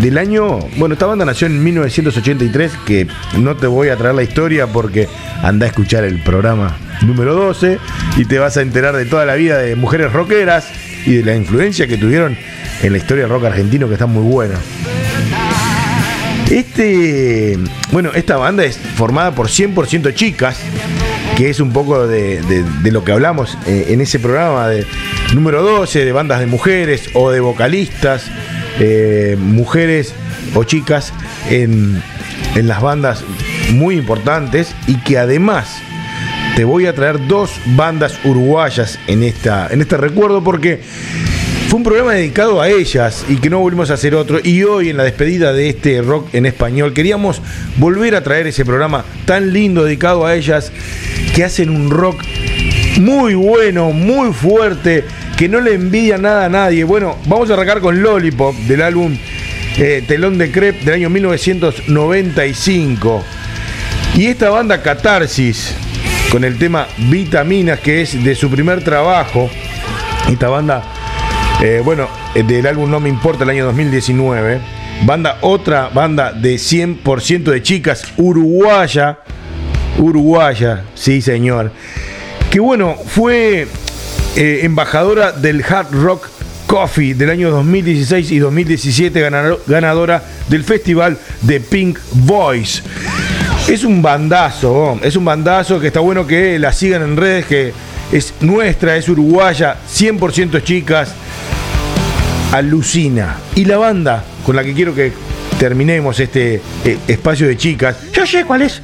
Del 0.00 0.18
año, 0.18 0.58
bueno, 0.78 0.94
esta 0.94 1.06
banda 1.06 1.24
nació 1.24 1.46
en 1.46 1.62
1983, 1.62 2.72
que 2.84 3.06
no 3.38 3.54
te 3.54 3.68
voy 3.68 3.90
a 3.90 3.96
traer 3.96 4.16
la 4.16 4.24
historia 4.24 4.66
porque 4.66 5.08
anda 5.44 5.66
a 5.66 5.68
escuchar 5.68 6.02
el 6.02 6.20
programa 6.24 6.76
número 7.02 7.34
12 7.34 7.78
y 8.16 8.24
te 8.24 8.40
vas 8.40 8.56
a 8.56 8.62
enterar 8.62 8.96
de 8.96 9.04
toda 9.04 9.24
la 9.26 9.36
vida 9.36 9.58
de 9.58 9.76
mujeres 9.76 10.12
rockeras 10.12 10.66
y 11.06 11.14
de 11.16 11.24
la 11.24 11.34
influencia 11.36 11.86
que 11.86 11.96
tuvieron 11.96 12.36
en 12.82 12.92
la 12.92 12.98
historia 12.98 13.24
del 13.24 13.30
rock 13.32 13.44
argentino 13.46 13.86
que 13.88 13.94
está 13.94 14.06
muy 14.06 14.22
buena. 14.30 14.54
Este, 16.50 17.56
bueno, 17.92 18.10
esta 18.14 18.36
banda 18.36 18.64
es 18.64 18.76
formada 18.96 19.32
por 19.34 19.48
100% 19.48 20.12
chicas, 20.14 20.58
que 21.36 21.48
es 21.48 21.60
un 21.60 21.72
poco 21.72 22.06
de, 22.08 22.42
de- 22.42 22.90
lo 22.90 23.04
que 23.04 23.12
hablamos 23.12 23.56
eh, 23.66 23.86
en 23.90 24.00
ese 24.00 24.18
programa 24.18 24.66
de 24.68 24.84
número 25.32 25.62
12, 25.62 26.04
de 26.04 26.12
bandas 26.12 26.40
de 26.40 26.46
mujeres 26.46 27.10
o 27.14 27.30
de 27.30 27.38
vocalistas, 27.38 28.24
eh, 28.80 29.36
mujeres 29.38 30.12
o 30.54 30.64
chicas 30.64 31.12
en, 31.50 32.02
en 32.56 32.66
las 32.66 32.80
bandas 32.82 33.22
muy 33.72 33.96
importantes 33.96 34.74
y 34.88 34.96
que 34.96 35.18
además 35.18 35.80
te 36.56 36.64
voy 36.64 36.86
a 36.86 36.94
traer 36.94 37.26
dos 37.26 37.52
bandas 37.66 38.18
uruguayas 38.24 38.98
en, 39.06 39.22
esta, 39.22 39.68
en 39.70 39.80
este 39.80 39.96
recuerdo 39.96 40.42
porque 40.42 40.80
fue 41.68 41.78
un 41.78 41.84
programa 41.84 42.14
dedicado 42.14 42.60
a 42.60 42.68
ellas 42.68 43.24
y 43.28 43.36
que 43.36 43.48
no 43.48 43.60
volvimos 43.60 43.90
a 43.90 43.94
hacer 43.94 44.16
otro. 44.16 44.40
Y 44.42 44.64
hoy 44.64 44.88
en 44.88 44.96
la 44.96 45.04
despedida 45.04 45.52
de 45.52 45.68
este 45.68 46.02
rock 46.02 46.34
en 46.34 46.46
español 46.46 46.92
queríamos 46.92 47.40
volver 47.76 48.16
a 48.16 48.24
traer 48.24 48.48
ese 48.48 48.64
programa 48.64 49.04
tan 49.24 49.52
lindo 49.52 49.84
dedicado 49.84 50.26
a 50.26 50.34
ellas 50.34 50.72
que 51.34 51.44
hacen 51.44 51.70
un 51.70 51.90
rock 51.90 52.20
muy 53.00 53.34
bueno, 53.34 53.92
muy 53.92 54.32
fuerte, 54.32 55.04
que 55.36 55.48
no 55.48 55.60
le 55.60 55.74
envidia 55.74 56.18
nada 56.18 56.46
a 56.46 56.48
nadie. 56.48 56.82
Bueno, 56.82 57.16
vamos 57.26 57.48
a 57.50 57.54
arrancar 57.54 57.80
con 57.80 58.02
Lollipop 58.02 58.56
del 58.66 58.82
álbum 58.82 59.16
eh, 59.78 60.02
Telón 60.06 60.38
de 60.38 60.50
Crepe 60.50 60.84
del 60.84 60.94
año 60.94 61.08
1995. 61.08 63.24
Y 64.16 64.26
esta 64.26 64.50
banda 64.50 64.82
Catarsis, 64.82 65.72
con 66.30 66.44
el 66.44 66.58
tema 66.58 66.86
Vitaminas, 67.10 67.80
que 67.80 68.02
es 68.02 68.22
de 68.22 68.34
su 68.34 68.50
primer 68.50 68.82
trabajo. 68.84 69.50
Esta 70.30 70.48
banda, 70.48 70.82
eh, 71.62 71.80
bueno, 71.84 72.08
eh, 72.34 72.42
del 72.42 72.66
álbum 72.66 72.90
No 72.90 73.00
Me 73.00 73.08
Importa, 73.08 73.44
el 73.44 73.50
año 73.50 73.64
2019. 73.66 74.60
Banda, 75.04 75.38
otra 75.40 75.88
banda 75.88 76.32
de 76.32 76.56
100% 76.58 77.50
de 77.50 77.62
chicas, 77.62 78.04
uruguaya. 78.16 79.18
Uruguaya, 79.98 80.84
sí 80.94 81.20
señor. 81.20 81.72
Que 82.50 82.60
bueno, 82.60 82.96
fue 83.06 83.66
eh, 84.36 84.60
embajadora 84.62 85.32
del 85.32 85.64
Hard 85.64 85.92
Rock 85.92 86.28
Coffee 86.66 87.14
del 87.14 87.30
año 87.30 87.50
2016 87.50 88.30
y 88.30 88.38
2017, 88.38 89.20
ganador- 89.28 89.60
ganadora 89.66 90.22
del 90.48 90.62
festival 90.64 91.18
de 91.42 91.60
Pink 91.60 91.98
Voice. 92.12 92.82
Es 93.68 93.84
un 93.84 94.02
bandazo, 94.02 94.98
es 95.02 95.14
un 95.16 95.24
bandazo 95.24 95.78
que 95.78 95.88
está 95.88 96.00
bueno 96.00 96.26
que 96.26 96.58
la 96.58 96.72
sigan 96.72 97.02
en 97.02 97.16
redes, 97.16 97.46
que 97.46 97.72
es 98.10 98.34
nuestra, 98.40 98.96
es 98.96 99.08
uruguaya, 99.08 99.76
100% 99.88 100.62
chicas, 100.64 101.14
alucina. 102.52 103.36
Y 103.54 103.64
la 103.64 103.78
banda 103.78 104.24
con 104.44 104.56
la 104.56 104.64
que 104.64 104.74
quiero 104.74 104.94
que 104.94 105.12
terminemos 105.58 106.18
este 106.18 106.60
eh, 106.84 106.98
espacio 107.06 107.46
de 107.46 107.56
chicas, 107.56 107.96
Yo 108.12 108.26
sé 108.26 108.44
cuál 108.44 108.62
es. 108.62 108.80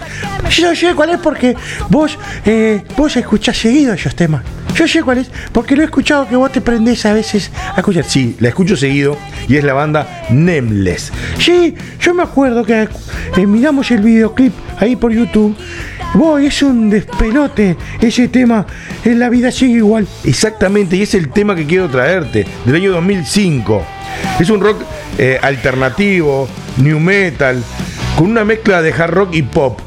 Yo 0.50 0.74
sé 0.74 0.94
cuál 0.94 1.10
es 1.10 1.18
porque 1.18 1.56
vos, 1.88 2.18
eh, 2.44 2.82
vos 2.96 3.16
escuchás 3.16 3.56
seguido 3.56 3.94
esos 3.94 4.14
temas. 4.14 4.42
Yo 4.76 4.86
sé 4.86 5.02
cuál 5.02 5.18
es 5.18 5.30
porque 5.52 5.74
lo 5.74 5.80
he 5.80 5.86
escuchado 5.86 6.28
que 6.28 6.36
vos 6.36 6.52
te 6.52 6.60
prendés 6.60 7.06
a 7.06 7.14
veces 7.14 7.50
a 7.74 7.78
escuchar. 7.78 8.04
sí, 8.04 8.36
la 8.40 8.48
escucho 8.48 8.76
seguido 8.76 9.16
y 9.48 9.56
es 9.56 9.64
la 9.64 9.72
banda 9.72 10.26
Nameless. 10.28 11.12
Sí, 11.38 11.74
yo 11.98 12.12
me 12.12 12.22
acuerdo 12.22 12.62
que 12.62 12.86
eh, 13.36 13.46
miramos 13.46 13.90
el 13.90 14.02
videoclip 14.02 14.52
ahí 14.78 14.94
por 14.94 15.12
YouTube. 15.12 15.56
Vos, 16.12 16.42
es 16.42 16.62
un 16.62 16.90
despelote 16.90 17.74
ese 18.00 18.28
tema. 18.28 18.66
En 19.02 19.18
la 19.18 19.30
vida 19.30 19.50
sigue 19.50 19.78
igual. 19.78 20.06
Exactamente, 20.24 20.96
y 20.96 21.02
es 21.02 21.14
el 21.14 21.30
tema 21.30 21.56
que 21.56 21.64
quiero 21.64 21.88
traerte, 21.88 22.46
del 22.66 22.74
año 22.74 22.92
2005. 22.92 23.82
Es 24.40 24.50
un 24.50 24.60
rock 24.60 24.82
eh, 25.16 25.38
alternativo, 25.40 26.48
new 26.82 27.00
metal, 27.00 27.62
con 28.16 28.30
una 28.30 28.44
mezcla 28.44 28.82
de 28.82 28.92
hard 28.92 29.10
rock 29.10 29.34
y 29.34 29.42
pop. 29.42 29.80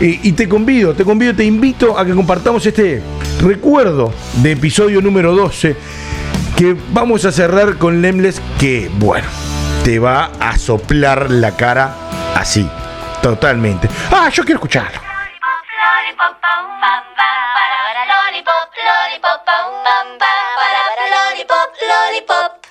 Y, 0.00 0.28
y 0.28 0.32
te 0.32 0.48
convido, 0.48 0.94
te 0.94 1.04
convido, 1.04 1.32
te 1.32 1.44
invito 1.44 1.96
a 1.96 2.04
que 2.04 2.12
compartamos 2.12 2.66
este 2.66 3.00
recuerdo 3.42 4.12
de 4.34 4.52
episodio 4.52 5.02
número 5.02 5.34
12, 5.34 5.76
que 6.56 6.76
vamos 6.90 7.24
a 7.24 7.32
cerrar 7.32 7.76
con 7.76 8.00
Lemles, 8.00 8.40
que 8.58 8.88
bueno, 8.94 9.26
te 9.84 9.98
va 9.98 10.30
a 10.40 10.56
soplar 10.56 11.30
la 11.30 11.56
cara 11.56 11.94
así, 12.36 12.68
totalmente. 13.20 13.88
Ah, 14.10 14.28
yo 14.32 14.44
quiero 14.44 14.58
escucharlo. 14.58 15.00
Lollipop, 15.82 16.40
pam, 22.24 22.61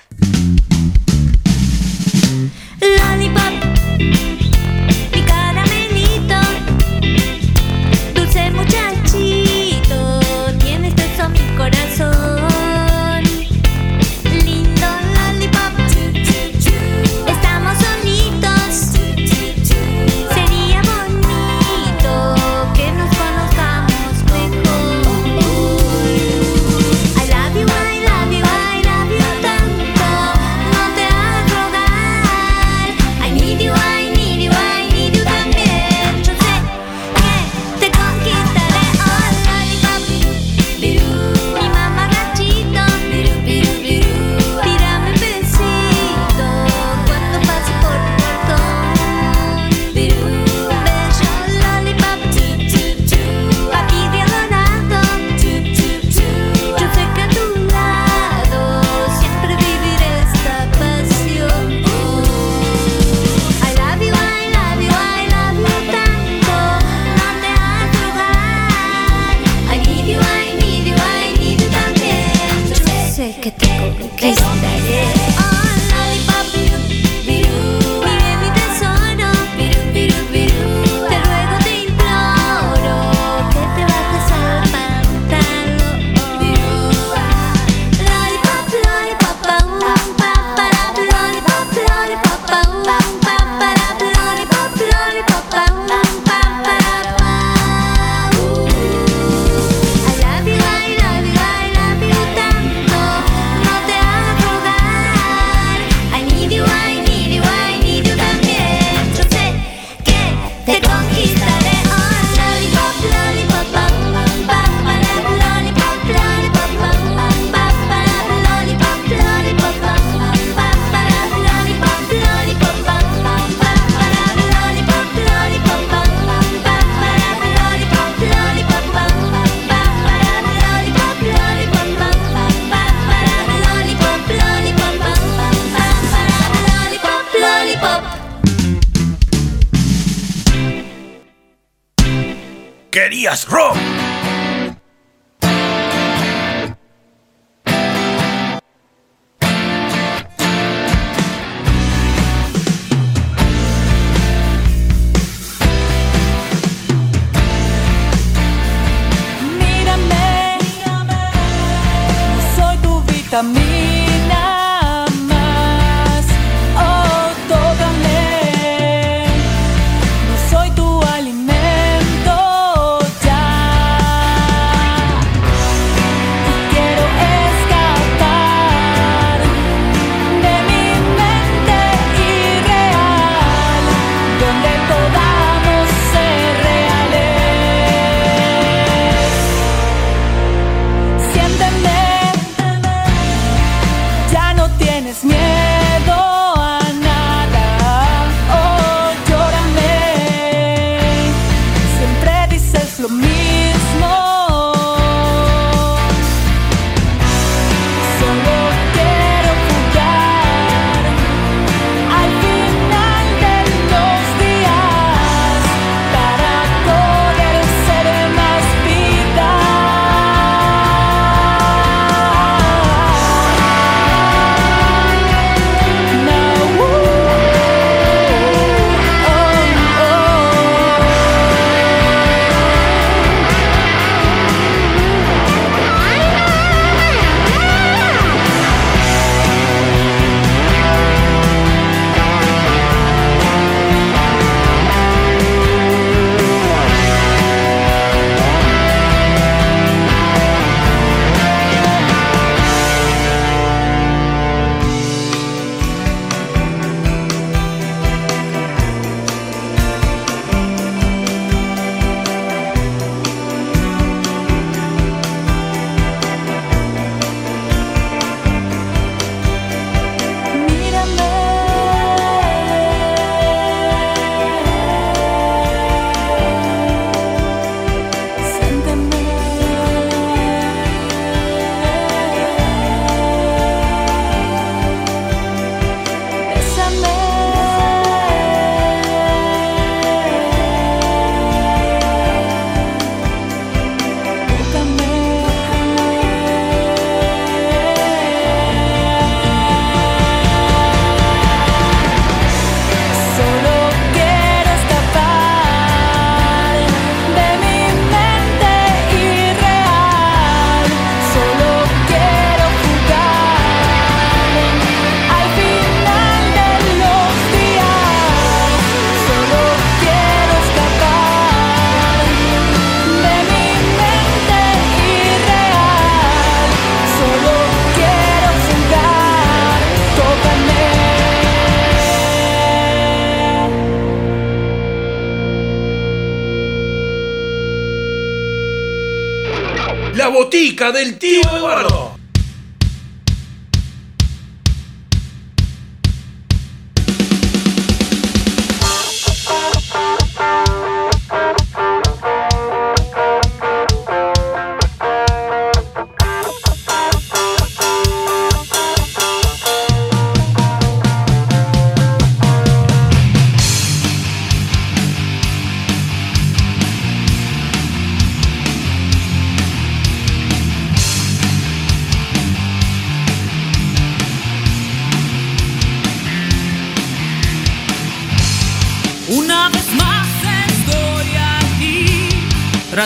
botica 340.52 340.92
del 340.92 341.16
tío 341.16 341.40
Eduardo. 341.56 342.11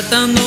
Tratando 0.09 0.41
de 0.41 0.46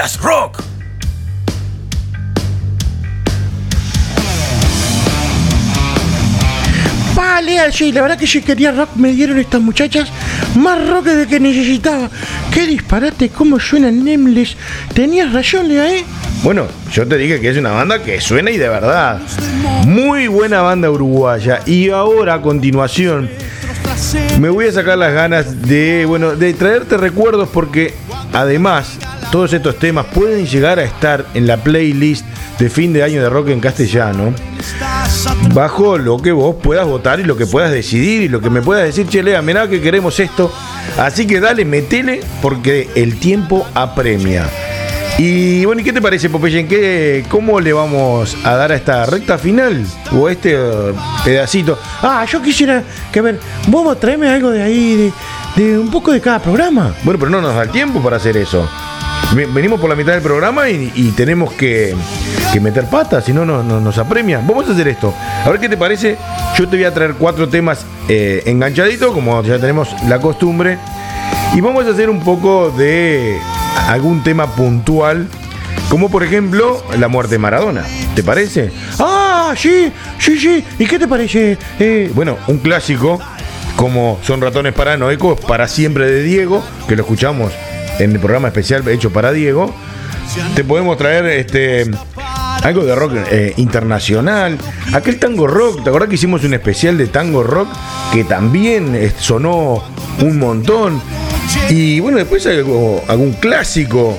Rock. 0.00 0.62
Vale, 7.14 7.56
la 7.92 8.02
verdad 8.02 8.18
que 8.18 8.26
si 8.26 8.40
quería 8.40 8.72
rock 8.72 8.96
me 8.96 9.12
dieron 9.12 9.38
estas 9.38 9.60
muchachas 9.60 10.08
más 10.54 10.88
rock 10.88 11.04
de 11.04 11.26
que 11.26 11.38
necesitaba. 11.38 12.08
Qué 12.50 12.66
disparate, 12.66 13.28
cómo 13.28 13.60
suena 13.60 13.90
Nameless. 13.90 14.56
Tenías 14.94 15.34
razón, 15.34 15.68
Lea, 15.68 15.94
¿eh? 15.94 16.04
Bueno, 16.42 16.66
yo 16.90 17.06
te 17.06 17.18
dije 17.18 17.38
que 17.38 17.50
es 17.50 17.58
una 17.58 17.72
banda 17.72 18.02
que 18.02 18.22
suena 18.22 18.50
y 18.50 18.56
de 18.56 18.70
verdad. 18.70 19.20
Muy 19.86 20.28
buena 20.28 20.62
banda 20.62 20.90
uruguaya. 20.90 21.60
Y 21.66 21.90
ahora, 21.90 22.34
a 22.34 22.42
continuación, 22.42 23.28
me 24.40 24.48
voy 24.48 24.66
a 24.66 24.72
sacar 24.72 24.96
las 24.96 25.12
ganas 25.12 25.60
de, 25.60 26.06
bueno, 26.06 26.36
de 26.36 26.54
traerte 26.54 26.96
recuerdos 26.96 27.50
porque 27.52 27.92
además 28.32 28.98
todos 29.30 29.52
estos 29.52 29.78
temas 29.78 30.06
pueden 30.06 30.46
llegar 30.46 30.78
a 30.78 30.82
estar 30.84 31.24
en 31.34 31.46
la 31.46 31.56
playlist 31.56 32.26
de 32.58 32.68
fin 32.68 32.92
de 32.92 33.02
año 33.02 33.22
de 33.22 33.28
rock 33.28 33.48
en 33.48 33.60
castellano. 33.60 34.34
Bajo 35.54 35.98
lo 35.98 36.18
que 36.18 36.32
vos 36.32 36.56
puedas 36.60 36.86
votar 36.86 37.20
y 37.20 37.24
lo 37.24 37.36
que 37.36 37.46
puedas 37.46 37.70
decidir 37.70 38.22
y 38.22 38.28
lo 38.28 38.40
que 38.40 38.50
me 38.50 38.60
puedas 38.60 38.84
decir, 38.84 39.06
che, 39.08 39.22
Lea, 39.22 39.40
mirá 39.42 39.68
que 39.68 39.80
queremos 39.80 40.18
esto. 40.18 40.52
Así 40.98 41.26
que 41.26 41.40
dale, 41.40 41.64
metele 41.64 42.20
porque 42.42 42.90
el 42.94 43.18
tiempo 43.18 43.66
apremia. 43.74 44.48
Y 45.18 45.64
bueno, 45.64 45.82
¿y 45.82 45.84
qué 45.84 45.92
te 45.92 46.00
parece, 46.00 46.30
Popeye? 46.30 46.60
¿En 46.60 46.68
qué, 46.68 47.24
¿Cómo 47.28 47.60
le 47.60 47.72
vamos 47.72 48.36
a 48.42 48.54
dar 48.56 48.72
a 48.72 48.76
esta 48.76 49.04
recta 49.06 49.38
final? 49.38 49.84
¿O 50.12 50.26
a 50.26 50.32
este 50.32 50.54
eh, 50.54 50.94
pedacito? 51.24 51.78
Ah, 52.02 52.24
yo 52.30 52.40
quisiera 52.40 52.82
que 53.12 53.20
ver, 53.20 53.38
vos 53.68 54.00
traeme 54.00 54.28
algo 54.28 54.50
de 54.50 54.62
ahí, 54.62 55.12
de, 55.56 55.62
de 55.62 55.78
un 55.78 55.90
poco 55.90 56.10
de 56.10 56.20
cada 56.20 56.38
programa. 56.38 56.94
Bueno, 57.02 57.18
pero 57.20 57.30
no 57.30 57.40
nos 57.42 57.54
da 57.54 57.66
tiempo 57.66 58.02
para 58.02 58.16
hacer 58.16 58.36
eso. 58.36 58.66
Ve- 59.34 59.46
Venimos 59.46 59.80
por 59.80 59.88
la 59.88 59.96
mitad 59.96 60.12
del 60.12 60.22
programa 60.22 60.68
y, 60.68 61.12
tenemos 61.16 61.52
que, 61.52 61.94
que 62.52 62.60
meter 62.60 62.86
patas, 62.86 63.24
si 63.24 63.32
no, 63.32 63.44
no, 63.44 63.62
no- 63.62 63.80
nos 63.80 63.96
apremia. 63.98 64.40
Vamos 64.46 64.68
a 64.68 64.72
hacer 64.72 64.88
esto. 64.88 65.14
A 65.44 65.48
ver 65.50 65.60
qué 65.60 65.68
te 65.68 65.76
parece. 65.76 66.16
Yo 66.58 66.68
te 66.68 66.76
voy 66.76 66.84
a 66.84 66.92
traer 66.92 67.14
cuatro 67.14 67.48
temas 67.48 67.84
eh, 68.08 68.42
enganchaditos, 68.46 69.12
como 69.12 69.42
ya 69.42 69.58
tenemos 69.58 69.88
la 70.08 70.20
costumbre. 70.20 70.78
Y 71.54 71.60
vamos 71.60 71.86
a 71.86 71.90
hacer 71.90 72.10
un 72.10 72.20
poco 72.20 72.70
de 72.70 73.38
algún 73.88 74.22
tema 74.22 74.46
puntual, 74.48 75.26
como 75.88 76.08
por 76.10 76.22
ejemplo 76.22 76.82
la 76.98 77.08
muerte 77.08 77.34
de 77.34 77.38
Maradona. 77.38 77.84
¿Te 78.14 78.22
parece? 78.22 78.70
Ah, 78.98 79.52
sí, 79.56 79.92
sí, 80.18 80.38
sí. 80.38 80.64
¿Y 80.78 80.86
qué 80.86 80.98
te 80.98 81.06
parece? 81.08 81.56
Eh, 81.78 82.10
Bueno, 82.14 82.36
un 82.48 82.58
clásico 82.58 83.20
como 83.76 84.18
Son 84.22 84.40
ratones 84.42 84.74
paranoicos 84.74 85.40
para 85.40 85.66
siempre 85.66 86.04
de 86.10 86.22
Diego, 86.22 86.62
que 86.86 86.96
lo 86.96 87.02
escuchamos 87.02 87.52
en 88.00 88.12
el 88.12 88.18
programa 88.18 88.48
especial 88.48 88.86
hecho 88.88 89.10
para 89.12 89.32
Diego. 89.32 89.72
Te 90.54 90.62
podemos 90.64 90.96
traer 90.96 91.26
este 91.26 91.90
algo 92.62 92.84
de 92.84 92.94
rock 92.94 93.14
eh, 93.30 93.54
internacional. 93.56 94.58
Aquel 94.92 95.18
tango 95.18 95.46
rock, 95.46 95.82
¿te 95.82 95.88
acordás 95.90 96.08
que 96.08 96.14
hicimos 96.16 96.44
un 96.44 96.54
especial 96.54 96.96
de 96.98 97.06
tango 97.06 97.42
rock 97.42 97.68
que 98.12 98.24
también 98.24 98.94
eh, 98.94 99.12
sonó 99.18 99.82
un 100.20 100.38
montón? 100.38 101.00
Y 101.68 102.00
bueno, 102.00 102.18
después 102.18 102.46
algo, 102.46 103.02
algún 103.08 103.32
clásico, 103.32 104.16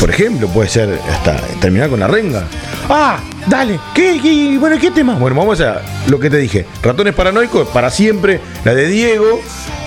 por 0.00 0.08
ejemplo, 0.10 0.48
puede 0.48 0.68
ser 0.68 0.98
hasta 1.10 1.36
terminar 1.60 1.90
con 1.90 2.00
la 2.00 2.06
renga. 2.06 2.44
ah, 2.88 3.18
dale. 3.46 3.78
¿Qué, 3.94 4.18
qué- 4.22 4.56
bueno, 4.58 4.78
¿qué 4.78 4.90
tema? 4.90 5.14
Bueno, 5.16 5.36
vamos 5.36 5.60
a 5.60 5.82
lo 6.08 6.18
que 6.18 6.30
te 6.30 6.38
dije. 6.38 6.64
Ratones 6.82 7.14
paranoicos, 7.14 7.68
para 7.68 7.90
siempre. 7.90 8.40
La 8.64 8.74
de 8.74 8.86
Diego, 8.86 9.40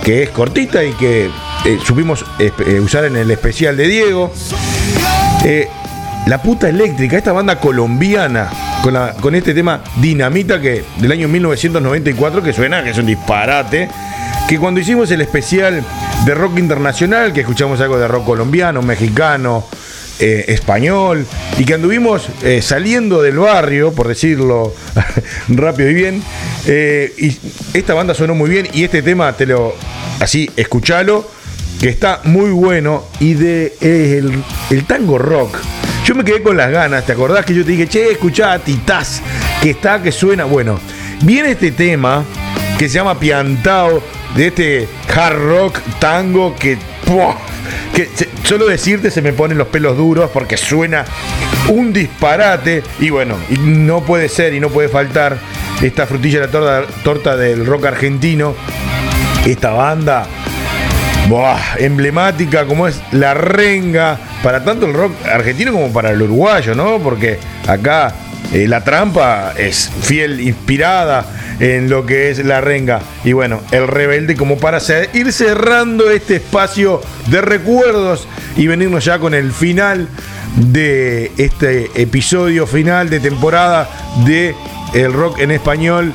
que 0.04 0.24
es 0.24 0.30
cortita 0.30 0.84
y 0.84 0.92
que 0.94 1.30
eh, 1.66 1.78
supimos 1.86 2.26
eh, 2.39 2.51
usar 2.80 3.05
en 3.05 3.16
el 3.16 3.30
especial 3.32 3.76
de 3.78 3.88
Diego. 3.88 4.32
Eh, 5.45 5.68
la 6.28 6.41
puta 6.41 6.68
eléctrica, 6.70 7.18
esta 7.18 7.32
banda 7.32 7.60
colombiana, 7.60 8.49
con, 8.84 8.93
la- 8.93 9.14
con 9.14 9.34
este 9.36 9.53
tema 9.53 9.82
Dinamita, 9.97 10.60
que 10.60 10.84
del 10.97 11.12
año 11.12 11.28
1994, 11.28 12.43
que 12.43 12.53
suena 12.53 12.84
que 12.84 12.91
es 12.91 12.97
un 12.97 13.05
disparate. 13.05 13.89
Que 14.47 14.58
cuando 14.58 14.80
hicimos 14.80 15.12
el 15.12 15.22
especial 15.22 15.84
de 16.26 16.34
rock 16.36 16.58
internacional, 16.58 17.34
que 17.34 17.41
escuchamos 17.41 17.82
algo 17.82 17.97
de 17.99 18.08
rock 18.08 18.26
colombiano, 18.26 18.82
mexicano, 18.82 19.66
eh, 20.20 20.45
español, 20.47 21.26
y 21.58 21.66
que 21.66 21.74
anduvimos 21.74 22.28
saliendo 22.62 23.22
del 23.22 23.38
barrio, 23.39 23.91
por 23.93 24.08
decirlo 24.08 24.74
rápido 25.49 25.89
y 25.89 25.93
bien, 25.93 26.24
y 26.66 27.38
esta 27.78 27.93
banda 27.93 28.14
sonó 28.14 28.36
muy 28.36 28.49
bien, 28.49 28.68
y 28.74 28.84
este 28.86 29.01
tema, 29.01 29.34
te 29.34 29.45
lo, 29.45 29.76
así, 30.22 30.49
escuchalo, 30.55 31.30
que 31.80 31.90
está 31.90 32.22
muy 32.24 32.50
bueno, 32.52 33.04
y 33.20 33.34
de 33.34 33.76
eh, 33.82 34.18
el, 34.20 34.44
el 34.70 34.86
tango 34.86 35.18
rock. 35.18 35.58
Yo 36.06 36.16
me 36.16 36.24
quedé 36.24 36.42
con 36.42 36.58
las 36.58 36.72
ganas, 36.72 37.06
¿te 37.06 37.12
acordás 37.12 37.46
que 37.46 37.54
yo 37.54 37.66
te 37.66 37.72
dije, 37.72 37.88
che, 37.88 38.12
escuchá 38.12 38.54
a 38.54 38.60
Titás, 38.60 39.22
que 39.62 39.72
está, 39.72 40.02
que 40.02 40.12
suena? 40.12 40.46
Bueno, 40.46 40.80
viene 41.24 41.52
este 41.52 41.72
tema 41.72 42.24
que 42.80 42.88
se 42.88 42.96
llama 42.96 43.20
Piantao, 43.20 44.02
de 44.36 44.48
este 44.48 44.88
hard 45.14 45.38
rock 45.38 45.80
tango 46.00 46.56
que, 46.56 46.78
¡pua! 47.06 47.38
que 47.94 48.08
solo 48.44 48.68
decirte 48.68 49.12
se 49.12 49.22
me 49.22 49.34
ponen 49.34 49.58
los 49.58 49.68
pelos 49.68 49.98
duros 49.98 50.30
porque 50.32 50.58
suena 50.58 51.06
un 51.70 51.92
disparate 51.92 52.84
y 53.00 53.10
bueno, 53.10 53.36
no 53.60 54.02
puede 54.04 54.30
ser 54.30 54.54
y 54.54 54.60
no 54.60 54.70
puede 54.70 54.90
faltar 54.90 55.38
esta 55.82 56.06
frutilla 56.06 56.40
de 56.40 56.46
la 56.46 56.52
torta, 56.52 56.94
torta 57.04 57.36
del 57.36 57.66
rock 57.66 57.86
argentino, 57.86 58.56
esta 59.46 59.72
banda 59.72 60.28
Emblemática 61.78 62.66
como 62.66 62.88
es 62.88 63.02
la 63.12 63.34
renga 63.34 64.18
para 64.42 64.64
tanto 64.64 64.86
el 64.86 64.94
rock 64.94 65.14
argentino 65.26 65.74
como 65.74 65.92
para 65.92 66.12
el 66.12 66.22
uruguayo, 66.22 66.74
¿no? 66.74 67.00
Porque 67.00 67.38
acá 67.68 68.14
eh, 68.54 68.66
la 68.66 68.84
trampa 68.84 69.54
es 69.58 69.92
fiel, 70.02 70.40
inspirada 70.40 71.26
en 71.60 71.90
lo 71.90 72.06
que 72.06 72.30
es 72.30 72.46
la 72.46 72.62
renga. 72.62 73.02
Y 73.26 73.34
bueno, 73.34 73.62
el 73.72 73.88
rebelde 73.90 74.38
como 74.38 74.58
para 74.58 74.80
ir 75.14 75.34
cerrando 75.34 76.10
este 76.10 76.38
espacio 76.38 77.02
de 77.28 77.42
recuerdos 77.42 78.26
y 78.56 78.68
venirnos 78.68 79.04
ya 79.04 79.20
con 79.20 79.34
el 79.34 79.52
final 79.52 80.08
de 80.56 81.32
este 81.38 81.92
episodio 82.02 82.66
final 82.66 83.10
de 83.10 83.20
temporada 83.20 83.90
de 84.26 84.56
el 84.94 85.12
rock 85.12 85.40
en 85.40 85.52
español. 85.52 86.14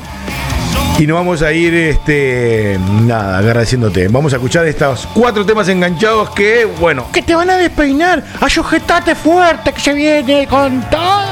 Y 1.02 1.06
nos 1.08 1.16
vamos 1.16 1.42
a 1.42 1.52
ir, 1.52 1.74
este, 1.74 2.78
nada, 3.02 3.38
agradeciéndote. 3.38 4.06
Vamos 4.06 4.32
a 4.34 4.36
escuchar 4.36 4.68
estos 4.68 5.08
cuatro 5.12 5.44
temas 5.44 5.66
enganchados 5.66 6.30
que, 6.30 6.64
bueno, 6.64 7.08
Que 7.12 7.22
te 7.22 7.34
van 7.34 7.50
a 7.50 7.56
despeinar. 7.56 8.22
Ayujetate 8.40 9.16
fuerte 9.16 9.72
que 9.72 9.80
se 9.80 9.94
viene 9.94 10.46
con 10.46 10.80
todo. 10.90 11.31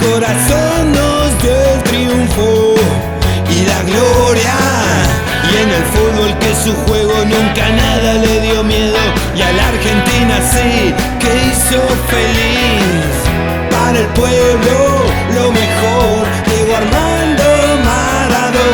corazón 0.00 0.92
nos 0.92 1.42
dio 1.42 1.56
el 1.74 1.82
triunfo 1.84 2.74
y 3.50 3.66
la 3.66 3.82
gloria. 3.82 4.56
Y 5.50 5.62
en 5.62 5.70
el 5.70 5.84
fútbol 5.92 6.38
que 6.38 6.54
su 6.54 6.72
juego 6.86 7.14
nunca 7.24 7.68
nada 7.70 8.14
le 8.14 8.40
dio 8.40 8.62
miedo 8.62 8.98
y 9.36 9.42
a 9.42 9.52
la 9.52 9.68
Argentina 9.68 10.40
sí 10.52 10.94
que 11.18 11.30
hizo 11.48 11.80
feliz. 12.08 13.12
Para 13.70 13.98
el 13.98 14.06
pueblo 14.08 14.76
lo 15.34 15.50
mejor, 15.52 16.26
Diego 16.46 16.76
Armando 16.76 17.44
Maradó. 17.84 18.70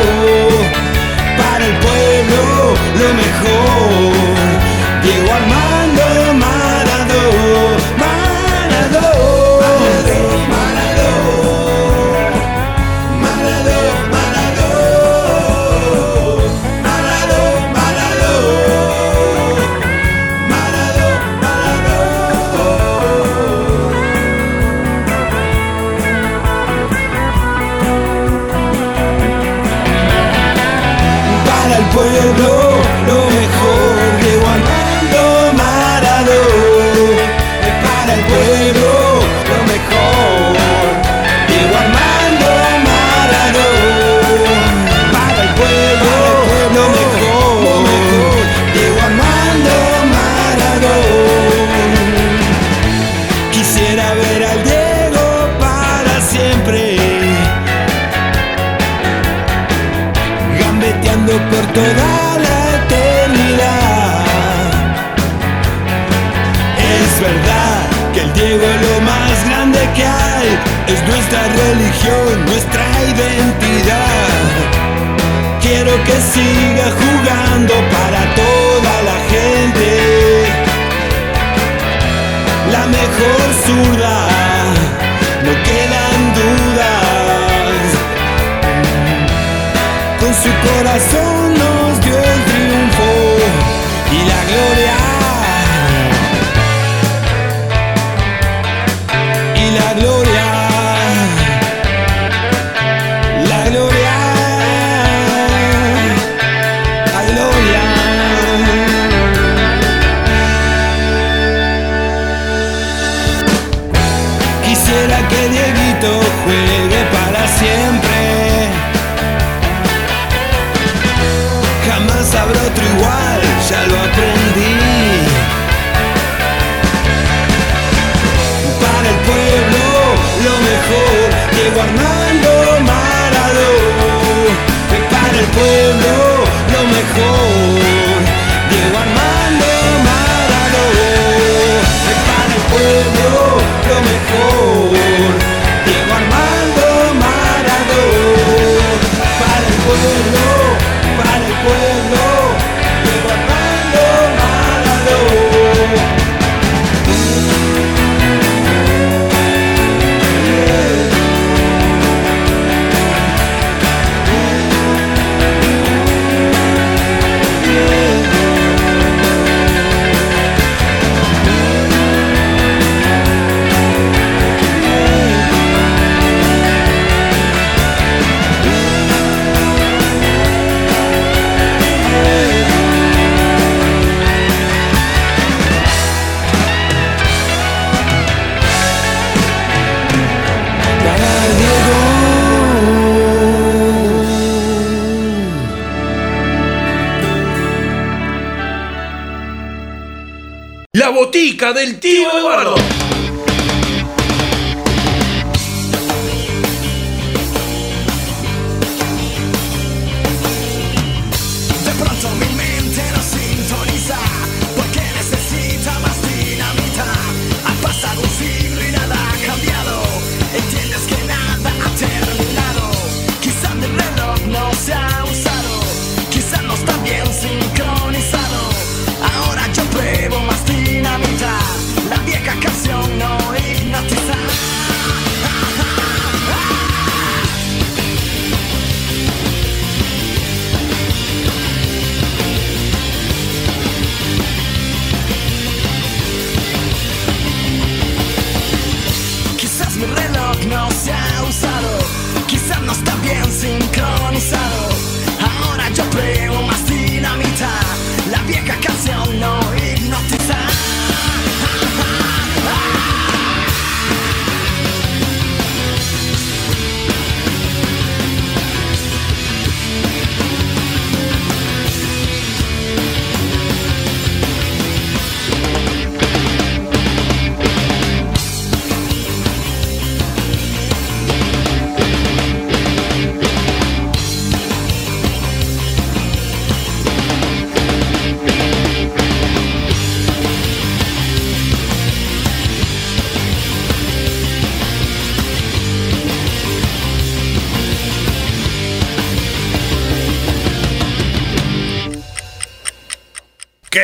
Para 1.37 1.65
el 1.65 1.75
pueblo 1.79 2.73
lo 2.99 3.13
mejor. 3.13 4.36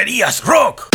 Librerías 0.03 0.43
Rock. 0.43 0.89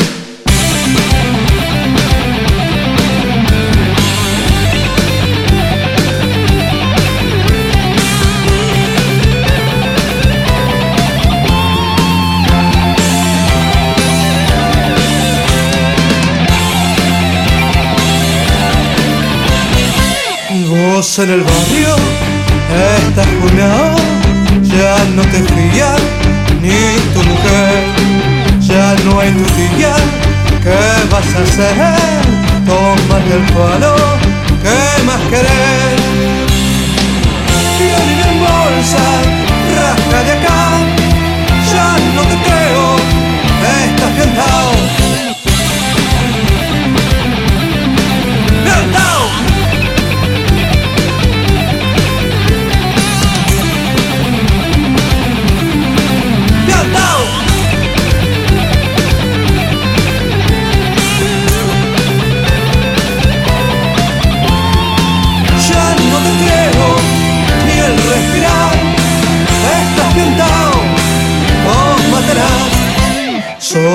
Vos 20.69 21.19
en 21.19 21.31
el 21.31 21.41
barrio 21.41 21.97
estás 23.07 23.27
junado, 23.41 23.97
ya 24.65 25.03
no 25.15 25.23
te 25.23 25.43
fías 25.43 25.99
ni 26.61 27.15
tu 27.15 27.23
mujer 27.23 28.28
no 29.05 29.21
hay 29.21 29.31
día 29.31 29.95
¿Qué 30.63 30.79
vas 31.11 31.35
a 31.35 31.43
hacer? 31.43 31.75
Tómate 32.67 33.35
el 33.35 33.45
palo, 33.55 33.95
¿qué 34.63 35.05
más 35.05 35.21
querés? 35.31 36.01
Violín 37.79 38.21
en 38.29 38.39
bolsa, 38.41 39.05
rasca 39.77 40.19
de 40.25 40.33
acá, 40.33 40.61
ya 41.71 41.89
no 42.15 42.23
te 42.23 42.37
creo, 42.47 42.85
estás 43.87 44.13
bien 44.17 44.38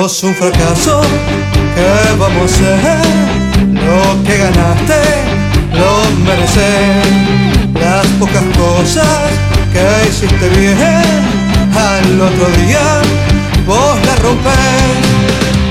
un 0.04 0.34
fracaso, 0.34 1.00
¿qué 1.74 2.18
vamos 2.18 2.52
a 2.52 2.74
hacer? 2.74 3.06
Lo 3.72 4.22
que 4.22 4.36
ganaste, 4.36 5.00
lo 5.72 6.10
mereces. 6.26 7.06
Las 7.72 8.06
pocas 8.18 8.44
cosas 8.54 9.30
que 9.72 10.06
hiciste 10.06 10.48
bien, 10.60 10.76
al 11.74 12.20
otro 12.20 12.46
día 12.66 13.00
vos 13.66 13.98
la 14.04 14.16
rompés. 14.16 15.63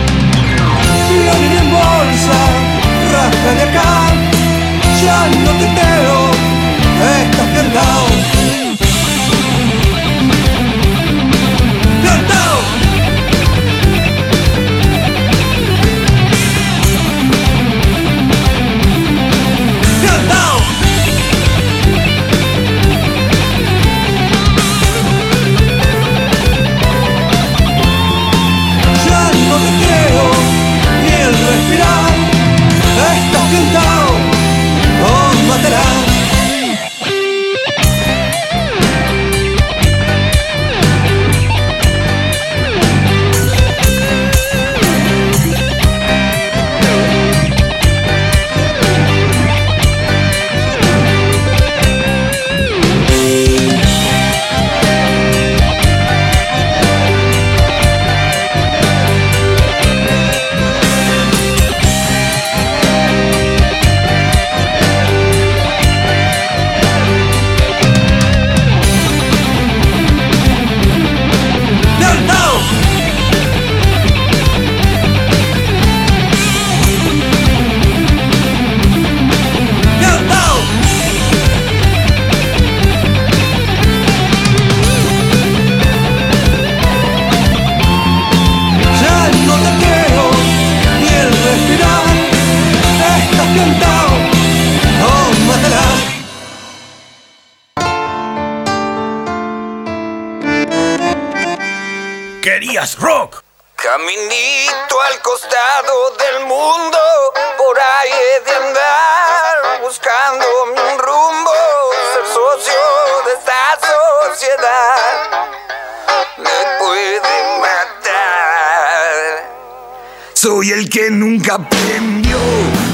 Soy 120.44 120.72
el 120.72 120.90
que 120.90 121.10
nunca 121.10 121.56
aprendió 121.56 122.38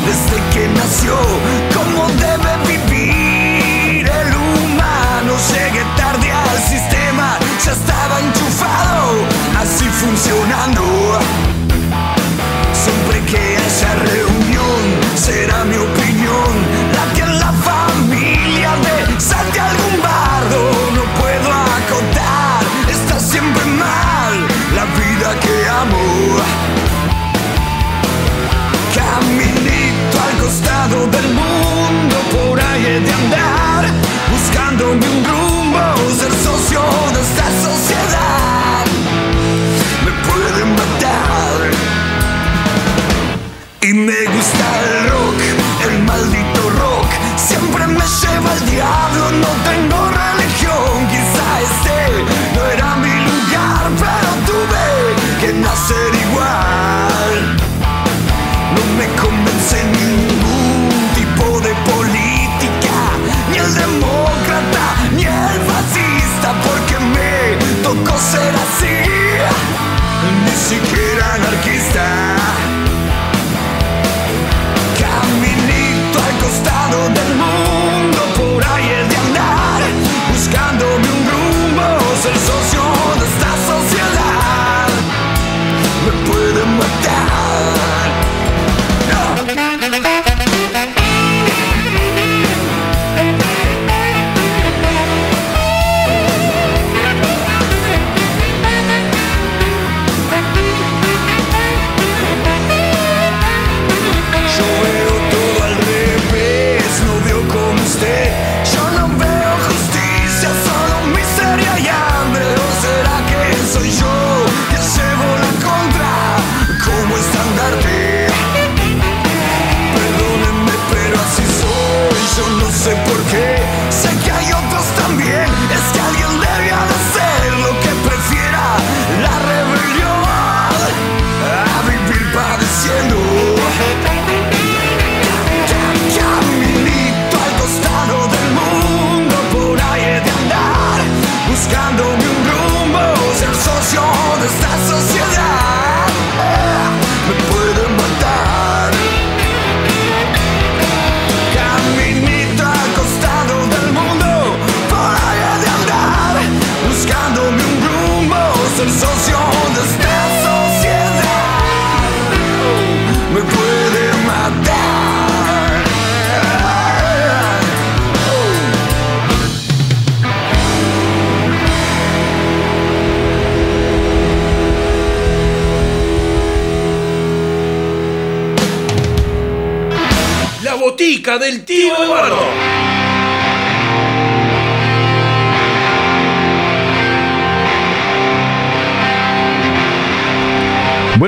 desde 0.05 0.37
que 0.53 0.67
nació 0.67 1.15
cómo 1.73 2.07
debe 2.09 2.77
vivir 2.77 4.05
el 4.07 4.35
humano. 4.35 5.33
Llegué 5.49 5.83
tarde 5.97 6.31
al 6.31 6.59
sistema, 6.61 7.39
ya 7.65 7.71
estaba 7.71 8.19
enchufado, 8.19 9.25
así 9.57 9.85
funcionando. 9.85 10.83
Siempre 12.71 13.19
que 13.21 13.57
haya 13.57 13.95
reunión, 13.95 14.81
será 15.15 15.65
mi 15.65 15.77
opinión 15.77 16.18
you 35.01 35.38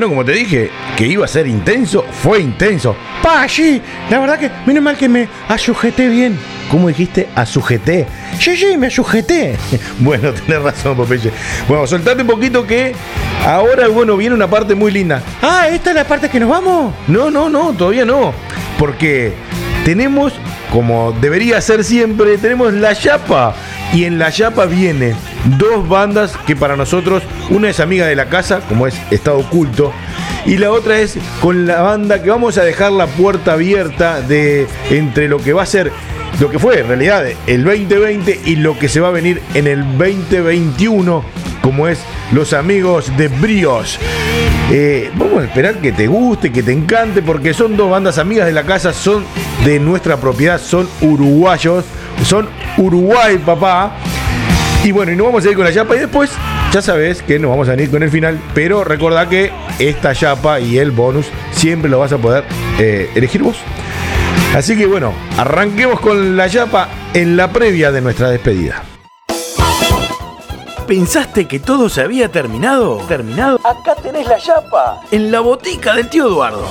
Bueno, 0.01 0.15
como 0.15 0.25
te 0.25 0.31
dije, 0.31 0.71
que 0.97 1.05
iba 1.05 1.25
a 1.25 1.27
ser 1.27 1.45
intenso, 1.45 2.03
fue 2.23 2.39
intenso. 2.39 2.95
Pa, 3.21 3.47
sí, 3.47 3.79
la 4.09 4.17
verdad 4.17 4.39
que 4.39 4.49
menos 4.65 4.83
mal 4.83 4.97
que 4.97 5.07
me 5.07 5.29
asujeté 5.47 6.09
bien. 6.09 6.39
¿Cómo 6.71 6.87
dijiste? 6.87 7.29
¿Asujeté? 7.35 8.07
Sí, 8.39 8.57
sí, 8.57 8.77
me 8.77 8.89
sujeté. 8.89 9.57
Bueno, 9.99 10.33
tenés 10.47 10.63
razón, 10.63 10.97
Popeye. 10.97 11.31
Bueno, 11.67 11.85
soltate 11.85 12.21
un 12.23 12.27
poquito 12.29 12.65
que 12.65 12.95
ahora, 13.45 13.89
bueno, 13.89 14.17
viene 14.17 14.33
una 14.33 14.47
parte 14.47 14.73
muy 14.73 14.91
linda. 14.91 15.21
Ah, 15.39 15.67
¿esta 15.69 15.91
es 15.91 15.95
la 15.97 16.03
parte 16.05 16.29
que 16.29 16.39
nos 16.39 16.49
vamos? 16.49 16.95
No, 17.07 17.29
no, 17.29 17.47
no, 17.47 17.71
todavía 17.73 18.03
no. 18.03 18.33
Porque 18.79 19.33
tenemos, 19.85 20.33
como 20.71 21.11
debería 21.21 21.61
ser 21.61 21.83
siempre, 21.83 22.39
tenemos 22.39 22.73
la 22.73 22.95
chapa. 22.95 23.53
Y 23.93 24.05
en 24.05 24.17
la 24.17 24.31
chapa 24.31 24.65
viene 24.65 25.13
dos 25.57 25.87
bandas 25.87 26.37
que 26.45 26.55
para 26.55 26.75
nosotros, 26.75 27.23
una 27.49 27.69
es 27.69 27.79
amiga 27.79 28.05
de 28.05 28.15
la 28.15 28.25
casa, 28.25 28.61
como 28.67 28.87
es 28.87 28.95
Estado 29.11 29.39
Oculto, 29.39 29.91
y 30.45 30.57
la 30.57 30.71
otra 30.71 30.99
es 30.99 31.17
con 31.41 31.67
la 31.67 31.81
banda 31.81 32.21
que 32.21 32.29
vamos 32.29 32.57
a 32.57 32.63
dejar 32.63 32.91
la 32.91 33.07
puerta 33.07 33.53
abierta 33.53 34.21
de 34.21 34.67
entre 34.89 35.27
lo 35.27 35.37
que 35.37 35.53
va 35.53 35.63
a 35.63 35.67
ser, 35.67 35.91
lo 36.39 36.49
que 36.49 36.59
fue 36.59 36.79
en 36.79 36.87
realidad 36.87 37.25
el 37.47 37.63
2020 37.63 38.41
y 38.45 38.55
lo 38.55 38.77
que 38.77 38.89
se 38.89 38.99
va 38.99 39.09
a 39.09 39.11
venir 39.11 39.41
en 39.53 39.67
el 39.67 39.83
2021, 39.97 41.23
como 41.61 41.87
es 41.87 41.99
los 42.31 42.53
amigos 42.53 43.15
de 43.17 43.27
Brios. 43.27 43.99
Eh, 44.71 45.11
vamos 45.15 45.41
a 45.41 45.45
esperar 45.45 45.75
que 45.75 45.91
te 45.91 46.07
guste, 46.07 46.51
que 46.51 46.63
te 46.63 46.71
encante, 46.71 47.21
porque 47.21 47.53
son 47.53 47.75
dos 47.75 47.91
bandas 47.91 48.17
amigas 48.17 48.45
de 48.47 48.53
la 48.53 48.63
casa, 48.63 48.93
son 48.93 49.25
de 49.65 49.79
nuestra 49.79 50.17
propiedad, 50.17 50.59
son 50.59 50.87
uruguayos, 51.01 51.85
son 52.23 52.47
Uruguay, 52.77 53.37
papá. 53.37 53.97
Y 54.83 54.91
bueno, 54.91 55.11
y 55.11 55.15
nos 55.15 55.27
vamos 55.27 55.45
a 55.45 55.49
ir 55.49 55.55
con 55.55 55.63
la 55.63 55.71
chapa 55.71 55.95
y 55.95 55.99
después 55.99 56.31
ya 56.71 56.81
sabes 56.81 57.21
que 57.21 57.37
nos 57.37 57.51
vamos 57.51 57.69
a 57.69 57.75
ir 57.75 57.91
con 57.91 58.01
el 58.01 58.09
final, 58.09 58.39
pero 58.55 58.83
recordá 58.83 59.29
que 59.29 59.51
esta 59.77 60.15
chapa 60.15 60.59
y 60.59 60.79
el 60.79 60.89
bonus 60.89 61.27
siempre 61.51 61.89
lo 61.89 61.99
vas 61.99 62.11
a 62.13 62.17
poder 62.17 62.45
eh, 62.79 63.09
elegir 63.13 63.43
vos. 63.43 63.57
Así 64.55 64.75
que 64.75 64.87
bueno, 64.87 65.13
arranquemos 65.37 65.99
con 65.99 66.35
la 66.35 66.49
chapa 66.49 66.89
en 67.13 67.37
la 67.37 67.51
previa 67.51 67.91
de 67.91 68.01
nuestra 68.01 68.29
despedida. 68.29 68.83
¿Pensaste 70.87 71.47
que 71.47 71.59
todo 71.59 71.87
se 71.87 72.01
había 72.01 72.29
terminado? 72.29 72.97
¿Terminado? 73.07 73.59
Acá 73.63 73.95
tenés 74.01 74.27
la 74.27 74.39
chapa. 74.39 75.01
En 75.11 75.31
la 75.31 75.41
botica 75.41 75.93
del 75.95 76.09
tío 76.09 76.27
Eduardo. 76.27 76.67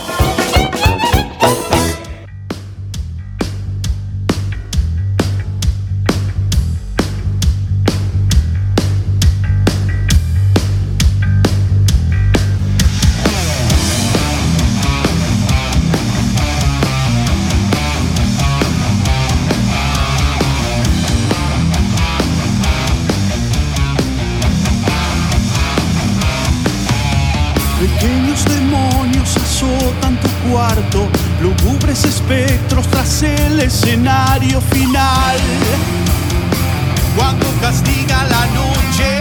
El 33.23 33.61
escenario 33.61 34.61
final. 34.61 35.39
Cuando 37.17 37.47
castiga 37.61 38.25
la 38.25 38.47
noche, 38.47 39.19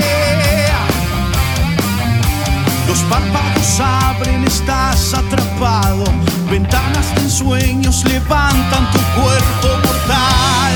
los 2.88 3.00
párpados 3.04 3.80
abren, 3.80 4.45
estás 4.45 5.14
atrapado. 5.14 6.06
Ventanas 6.50 7.14
de 7.16 7.22
ensueños 7.22 8.06
levantan 8.06 8.89
tu 8.91 9.00
cuerpo 9.20 9.68
mortal. 9.84 10.74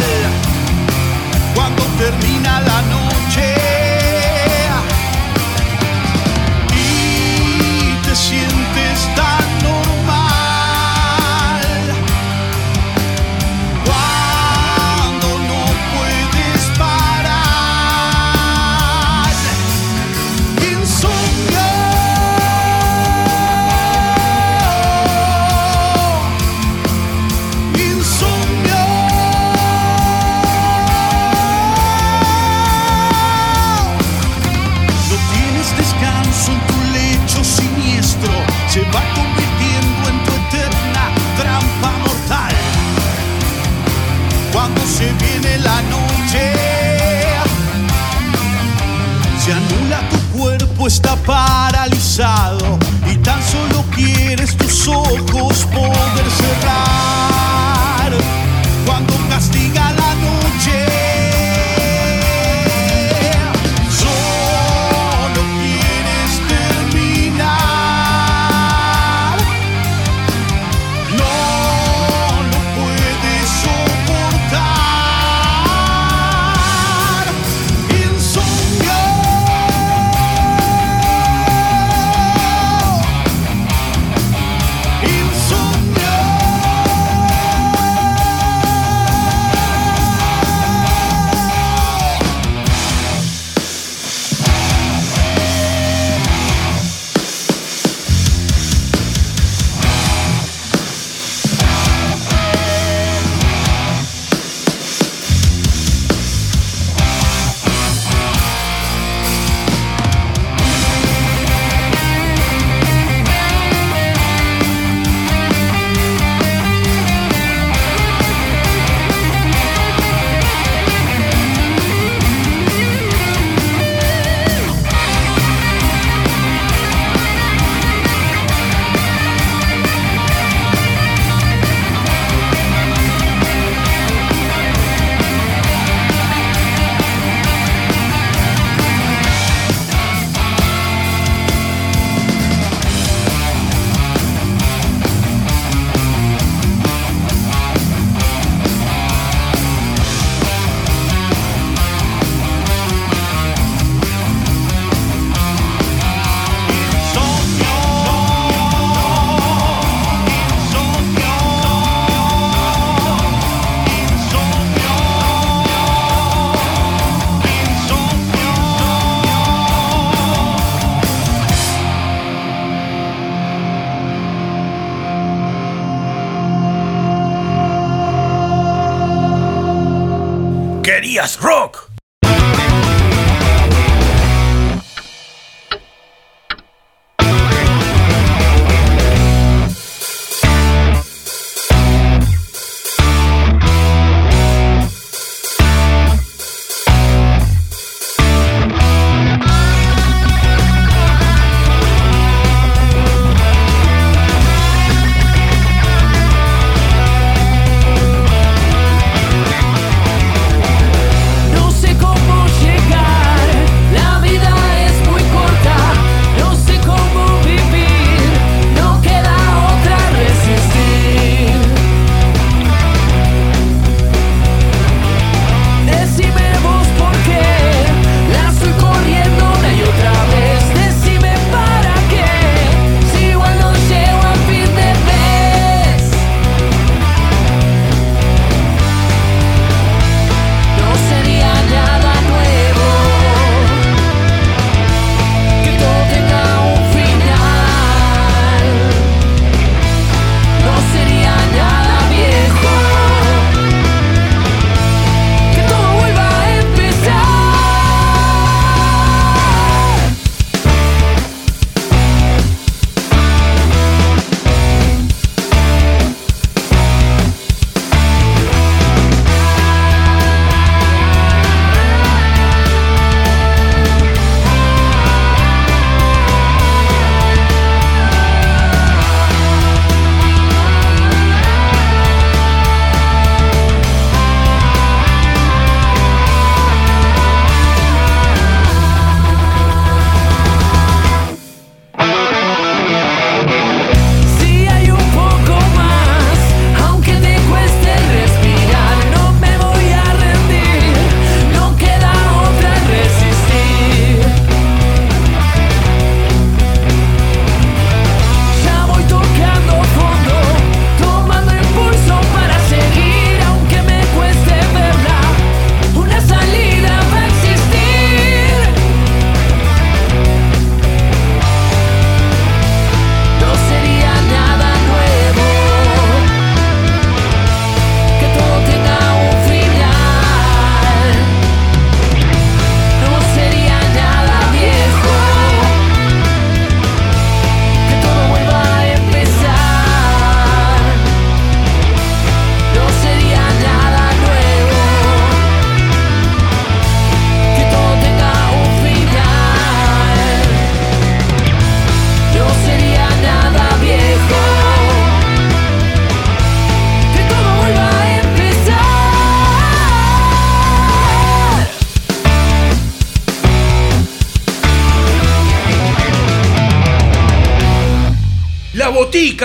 Cuando 1.56 1.84
termina 1.98 2.62
la 2.62 2.82
noche. 2.82 3.83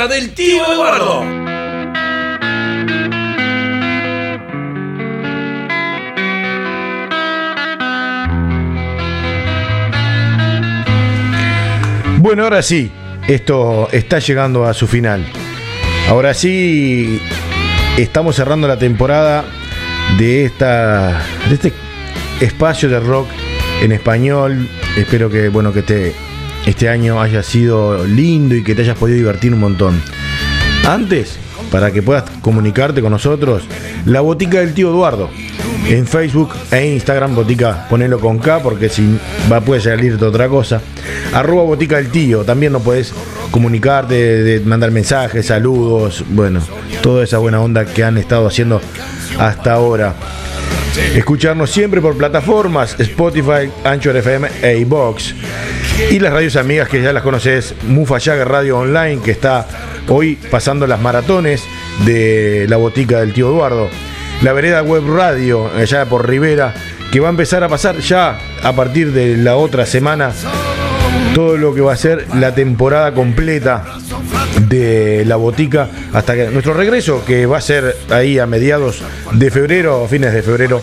Del 0.06 0.32
tío 0.32 0.62
Eduardo. 0.72 1.24
Bueno, 12.18 12.44
ahora 12.44 12.62
sí, 12.62 12.92
esto 13.26 13.88
está 13.90 14.20
llegando 14.20 14.66
a 14.66 14.72
su 14.72 14.86
final. 14.86 15.26
Ahora 16.08 16.32
sí, 16.32 17.20
estamos 17.96 18.36
cerrando 18.36 18.68
la 18.68 18.78
temporada 18.78 19.44
de 20.16 20.44
esta 20.44 21.20
de 21.48 21.54
este 21.54 21.72
espacio 22.40 22.88
de 22.88 23.00
rock 23.00 23.28
en 23.82 23.90
español. 23.90 24.68
Espero 24.96 25.28
que 25.28 25.48
bueno 25.48 25.72
que 25.72 25.82
te, 25.82 26.14
este 26.68 26.90
año 26.90 27.20
haya 27.20 27.42
sido 27.42 28.04
lindo 28.04 28.54
y 28.54 28.62
que 28.62 28.74
te 28.74 28.82
hayas 28.82 28.98
podido 28.98 29.16
divertir 29.16 29.54
un 29.54 29.60
montón. 29.60 30.02
Antes, 30.86 31.38
para 31.72 31.90
que 31.90 32.02
puedas 32.02 32.24
comunicarte 32.42 33.00
con 33.00 33.10
nosotros, 33.10 33.62
la 34.04 34.20
botica 34.20 34.60
del 34.60 34.74
tío 34.74 34.90
Eduardo. 34.90 35.30
En 35.86 36.06
Facebook 36.06 36.50
e 36.70 36.92
Instagram, 36.92 37.34
botica, 37.34 37.86
ponelo 37.88 38.20
con 38.20 38.38
K 38.38 38.58
porque 38.62 38.90
si 38.90 39.18
va 39.50 39.62
puede 39.62 39.80
salirte 39.80 40.22
otra 40.26 40.48
cosa. 40.48 40.82
Arroba 41.32 41.62
botica 41.62 41.96
del 41.96 42.10
tío, 42.10 42.44
también 42.44 42.72
no 42.72 42.80
puedes 42.80 43.14
comunicarte, 43.50 44.14
de 44.14 44.60
mandar 44.60 44.90
mensajes, 44.90 45.46
saludos, 45.46 46.22
bueno, 46.28 46.60
toda 47.02 47.24
esa 47.24 47.38
buena 47.38 47.62
onda 47.62 47.86
que 47.86 48.04
han 48.04 48.18
estado 48.18 48.46
haciendo 48.46 48.82
hasta 49.38 49.72
ahora. 49.72 50.14
Escucharnos 51.14 51.70
siempre 51.70 52.02
por 52.02 52.16
plataformas 52.16 52.94
Spotify, 53.00 53.70
Anchor 53.84 54.16
FM 54.16 54.48
e 54.62 54.78
iBox. 54.80 55.34
Y 56.10 56.20
las 56.20 56.32
radios 56.32 56.56
amigas 56.56 56.88
que 56.88 57.02
ya 57.02 57.12
las 57.12 57.22
conoces, 57.22 57.74
Mufa 57.82 58.20
Jagger 58.20 58.48
Radio 58.48 58.78
Online, 58.78 59.20
que 59.20 59.32
está 59.32 59.66
hoy 60.08 60.36
pasando 60.50 60.86
las 60.86 61.00
maratones 61.00 61.64
de 62.06 62.66
la 62.68 62.76
botica 62.76 63.20
del 63.20 63.34
tío 63.34 63.48
Eduardo. 63.48 63.90
La 64.42 64.52
vereda 64.52 64.82
web 64.82 65.02
radio, 65.06 65.68
allá 65.76 66.06
por 66.06 66.26
Rivera, 66.26 66.72
que 67.12 67.20
va 67.20 67.28
a 67.28 67.30
empezar 67.30 67.62
a 67.64 67.68
pasar 67.68 67.98
ya 67.98 68.38
a 68.62 68.72
partir 68.72 69.12
de 69.12 69.36
la 69.36 69.56
otra 69.56 69.84
semana 69.84 70.32
todo 71.34 71.56
lo 71.56 71.74
que 71.74 71.80
va 71.80 71.92
a 71.92 71.96
ser 71.96 72.26
la 72.34 72.54
temporada 72.54 73.12
completa 73.12 73.84
de 74.68 75.24
la 75.26 75.36
botica 75.36 75.88
hasta 76.12 76.34
que 76.34 76.46
nuestro 76.48 76.74
regreso, 76.74 77.24
que 77.24 77.44
va 77.44 77.58
a 77.58 77.60
ser 77.60 77.96
ahí 78.10 78.38
a 78.38 78.46
mediados 78.46 79.02
de 79.32 79.50
febrero, 79.50 80.04
a 80.04 80.08
fines 80.08 80.32
de 80.32 80.42
febrero, 80.42 80.80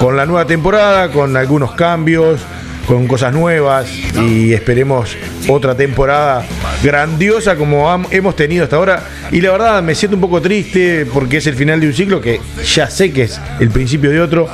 con 0.00 0.16
la 0.16 0.26
nueva 0.26 0.46
temporada, 0.46 1.12
con 1.12 1.36
algunos 1.36 1.72
cambios, 1.72 2.40
con 2.86 3.06
cosas 3.06 3.32
nuevas 3.32 3.88
y 4.16 4.52
esperemos 4.52 5.16
otra 5.48 5.74
temporada 5.76 6.44
grandiosa 6.82 7.56
como 7.56 8.06
hemos 8.10 8.36
tenido 8.36 8.64
hasta 8.64 8.76
ahora. 8.76 9.02
Y 9.30 9.40
la 9.40 9.52
verdad 9.52 9.82
me 9.82 9.94
siento 9.94 10.16
un 10.16 10.20
poco 10.20 10.40
triste 10.40 11.06
porque 11.12 11.38
es 11.38 11.46
el 11.46 11.54
final 11.54 11.80
de 11.80 11.88
un 11.88 11.94
ciclo 11.94 12.20
que 12.20 12.40
ya 12.74 12.90
sé 12.90 13.12
que 13.12 13.22
es 13.22 13.40
el 13.60 13.70
principio 13.70 14.10
de 14.10 14.20
otro. 14.20 14.48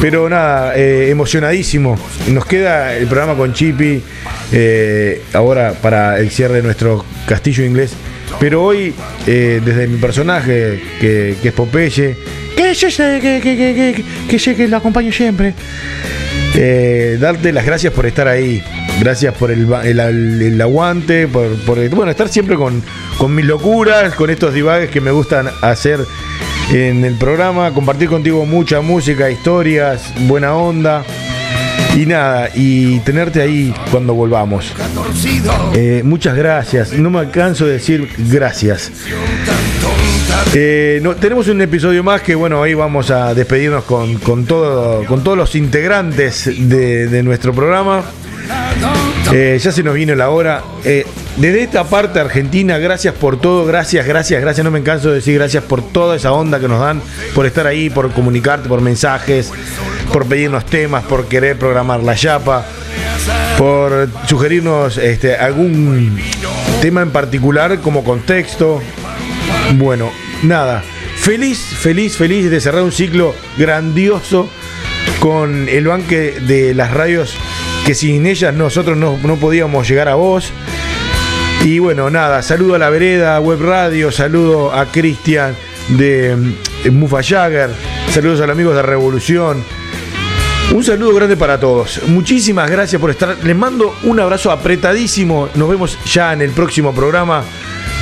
Pero 0.00 0.28
nada, 0.28 0.76
eh, 0.76 1.10
emocionadísimo. 1.10 1.98
Nos 2.28 2.46
queda 2.46 2.94
el 2.94 3.06
programa 3.06 3.34
con 3.34 3.52
Chippy. 3.52 4.02
eh, 4.52 5.22
ahora 5.32 5.72
para 5.72 6.18
el 6.18 6.30
cierre 6.30 6.56
de 6.56 6.62
nuestro 6.62 7.04
castillo 7.26 7.64
inglés. 7.64 7.92
Pero 8.38 8.62
hoy, 8.62 8.92
eh, 9.26 9.60
desde 9.64 9.86
mi 9.86 9.98
personaje, 9.98 10.82
que, 11.00 11.36
es 11.42 11.52
Popeye, 11.52 12.16
¿Qué 12.56 12.70
es 12.70 12.82
ese 12.82 13.18
que, 13.20 14.04
que, 14.28 14.54
que 14.56 14.68
lo 14.68 14.76
acompaño 14.78 15.12
siempre? 15.12 15.54
Eh, 16.54 17.18
darte 17.20 17.52
las 17.52 17.64
gracias 17.66 17.92
por 17.92 18.06
estar 18.06 18.28
ahí. 18.28 18.62
Gracias 19.00 19.34
por 19.34 19.50
el, 19.50 19.70
el- 19.84 20.40
el 20.42 20.60
aguante, 20.60 21.28
por, 21.28 21.54
por, 21.66 21.86
bueno, 21.90 22.10
estar 22.10 22.28
siempre 22.28 22.56
con, 22.56 22.82
con 23.18 23.34
mis 23.34 23.44
locuras, 23.44 24.14
con 24.14 24.30
estos 24.30 24.54
divagues 24.54 24.90
que 24.90 25.00
me 25.02 25.10
gustan 25.10 25.48
hacer 25.60 26.00
en 26.72 27.04
el 27.04 27.14
programa, 27.14 27.72
compartir 27.72 28.08
contigo 28.08 28.46
mucha 28.46 28.80
música, 28.80 29.30
historias, 29.30 30.12
buena 30.26 30.54
onda. 30.54 31.04
Y 31.94 32.04
nada, 32.04 32.50
y 32.54 32.98
tenerte 33.00 33.40
ahí 33.40 33.72
cuando 33.90 34.12
volvamos. 34.14 34.72
Eh, 35.74 36.02
muchas 36.04 36.36
gracias. 36.36 36.92
No 36.92 37.08
me 37.10 37.30
canso 37.30 37.64
de 37.66 37.72
decir 37.74 38.08
gracias. 38.18 38.92
Eh, 40.54 41.00
no, 41.02 41.14
tenemos 41.16 41.48
un 41.48 41.60
episodio 41.60 42.02
más 42.02 42.22
que 42.22 42.34
bueno, 42.34 42.62
ahí 42.62 42.74
vamos 42.74 43.10
a 43.10 43.34
despedirnos 43.34 43.84
con, 43.84 44.16
con 44.18 44.46
todo, 44.46 45.04
con 45.04 45.22
todos 45.22 45.36
los 45.36 45.54
integrantes 45.54 46.50
de, 46.68 47.08
de 47.08 47.22
nuestro 47.22 47.52
programa. 47.52 48.02
Eh, 49.32 49.58
ya 49.60 49.72
se 49.72 49.82
nos 49.82 49.94
vino 49.94 50.14
la 50.14 50.30
hora. 50.30 50.62
Eh, 50.84 51.04
desde 51.36 51.62
esta 51.62 51.84
parte 51.84 52.20
argentina, 52.20 52.78
gracias 52.78 53.14
por 53.14 53.40
todo, 53.40 53.66
gracias, 53.66 54.06
gracias, 54.06 54.40
gracias. 54.40 54.64
No 54.64 54.70
me 54.70 54.82
canso 54.82 55.08
de 55.08 55.16
decir 55.16 55.34
gracias 55.34 55.64
por 55.64 55.82
toda 55.82 56.16
esa 56.16 56.32
onda 56.32 56.60
que 56.60 56.68
nos 56.68 56.80
dan, 56.80 57.02
por 57.34 57.44
estar 57.46 57.66
ahí, 57.66 57.90
por 57.90 58.10
comunicarte, 58.12 58.68
por 58.68 58.80
mensajes, 58.80 59.52
por 60.12 60.26
pedirnos 60.26 60.64
temas, 60.66 61.04
por 61.04 61.26
querer 61.26 61.58
programar 61.58 62.02
la 62.02 62.14
chapa, 62.14 62.64
por 63.58 64.08
sugerirnos 64.26 64.96
este, 64.98 65.36
algún 65.36 66.18
tema 66.80 67.02
en 67.02 67.10
particular 67.10 67.80
como 67.80 68.04
contexto. 68.04 68.80
Bueno, 69.74 70.10
nada. 70.42 70.82
Feliz, 71.16 71.58
feliz, 71.58 72.16
feliz 72.16 72.50
de 72.50 72.60
cerrar 72.60 72.82
un 72.82 72.92
ciclo 72.92 73.34
grandioso 73.56 74.48
con 75.20 75.68
el 75.68 75.86
banque 75.86 76.40
de 76.40 76.74
las 76.74 76.92
radios 76.92 77.36
que 77.84 77.94
sin 77.94 78.26
ellas 78.26 78.54
nosotros 78.54 78.96
no, 78.96 79.18
no 79.22 79.36
podíamos 79.36 79.88
llegar 79.88 80.08
a 80.08 80.14
vos. 80.14 80.52
Y 81.64 81.78
bueno, 81.78 82.10
nada, 82.10 82.42
saludo 82.42 82.74
a 82.74 82.78
la 82.78 82.90
vereda, 82.90 83.40
web 83.40 83.60
radio, 83.60 84.12
saludo 84.12 84.72
a 84.72 84.86
Cristian 84.86 85.56
de 85.88 86.36
Mufa 86.90 87.22
Jagger, 87.22 87.70
saludos 88.10 88.40
a 88.40 88.46
los 88.46 88.54
amigos 88.54 88.74
de 88.76 88.82
Revolución. 88.82 89.64
Un 90.72 90.82
saludo 90.82 91.14
grande 91.14 91.36
para 91.36 91.58
todos. 91.60 92.02
Muchísimas 92.08 92.70
gracias 92.70 93.00
por 93.00 93.10
estar. 93.10 93.36
Les 93.44 93.56
mando 93.56 93.94
un 94.02 94.18
abrazo 94.18 94.50
apretadísimo. 94.50 95.48
Nos 95.54 95.68
vemos 95.68 95.98
ya 96.04 96.32
en 96.32 96.42
el 96.42 96.50
próximo 96.50 96.92
programa. 96.92 97.44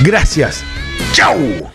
Gracias. 0.01 0.63
¡Chau! 1.11 1.74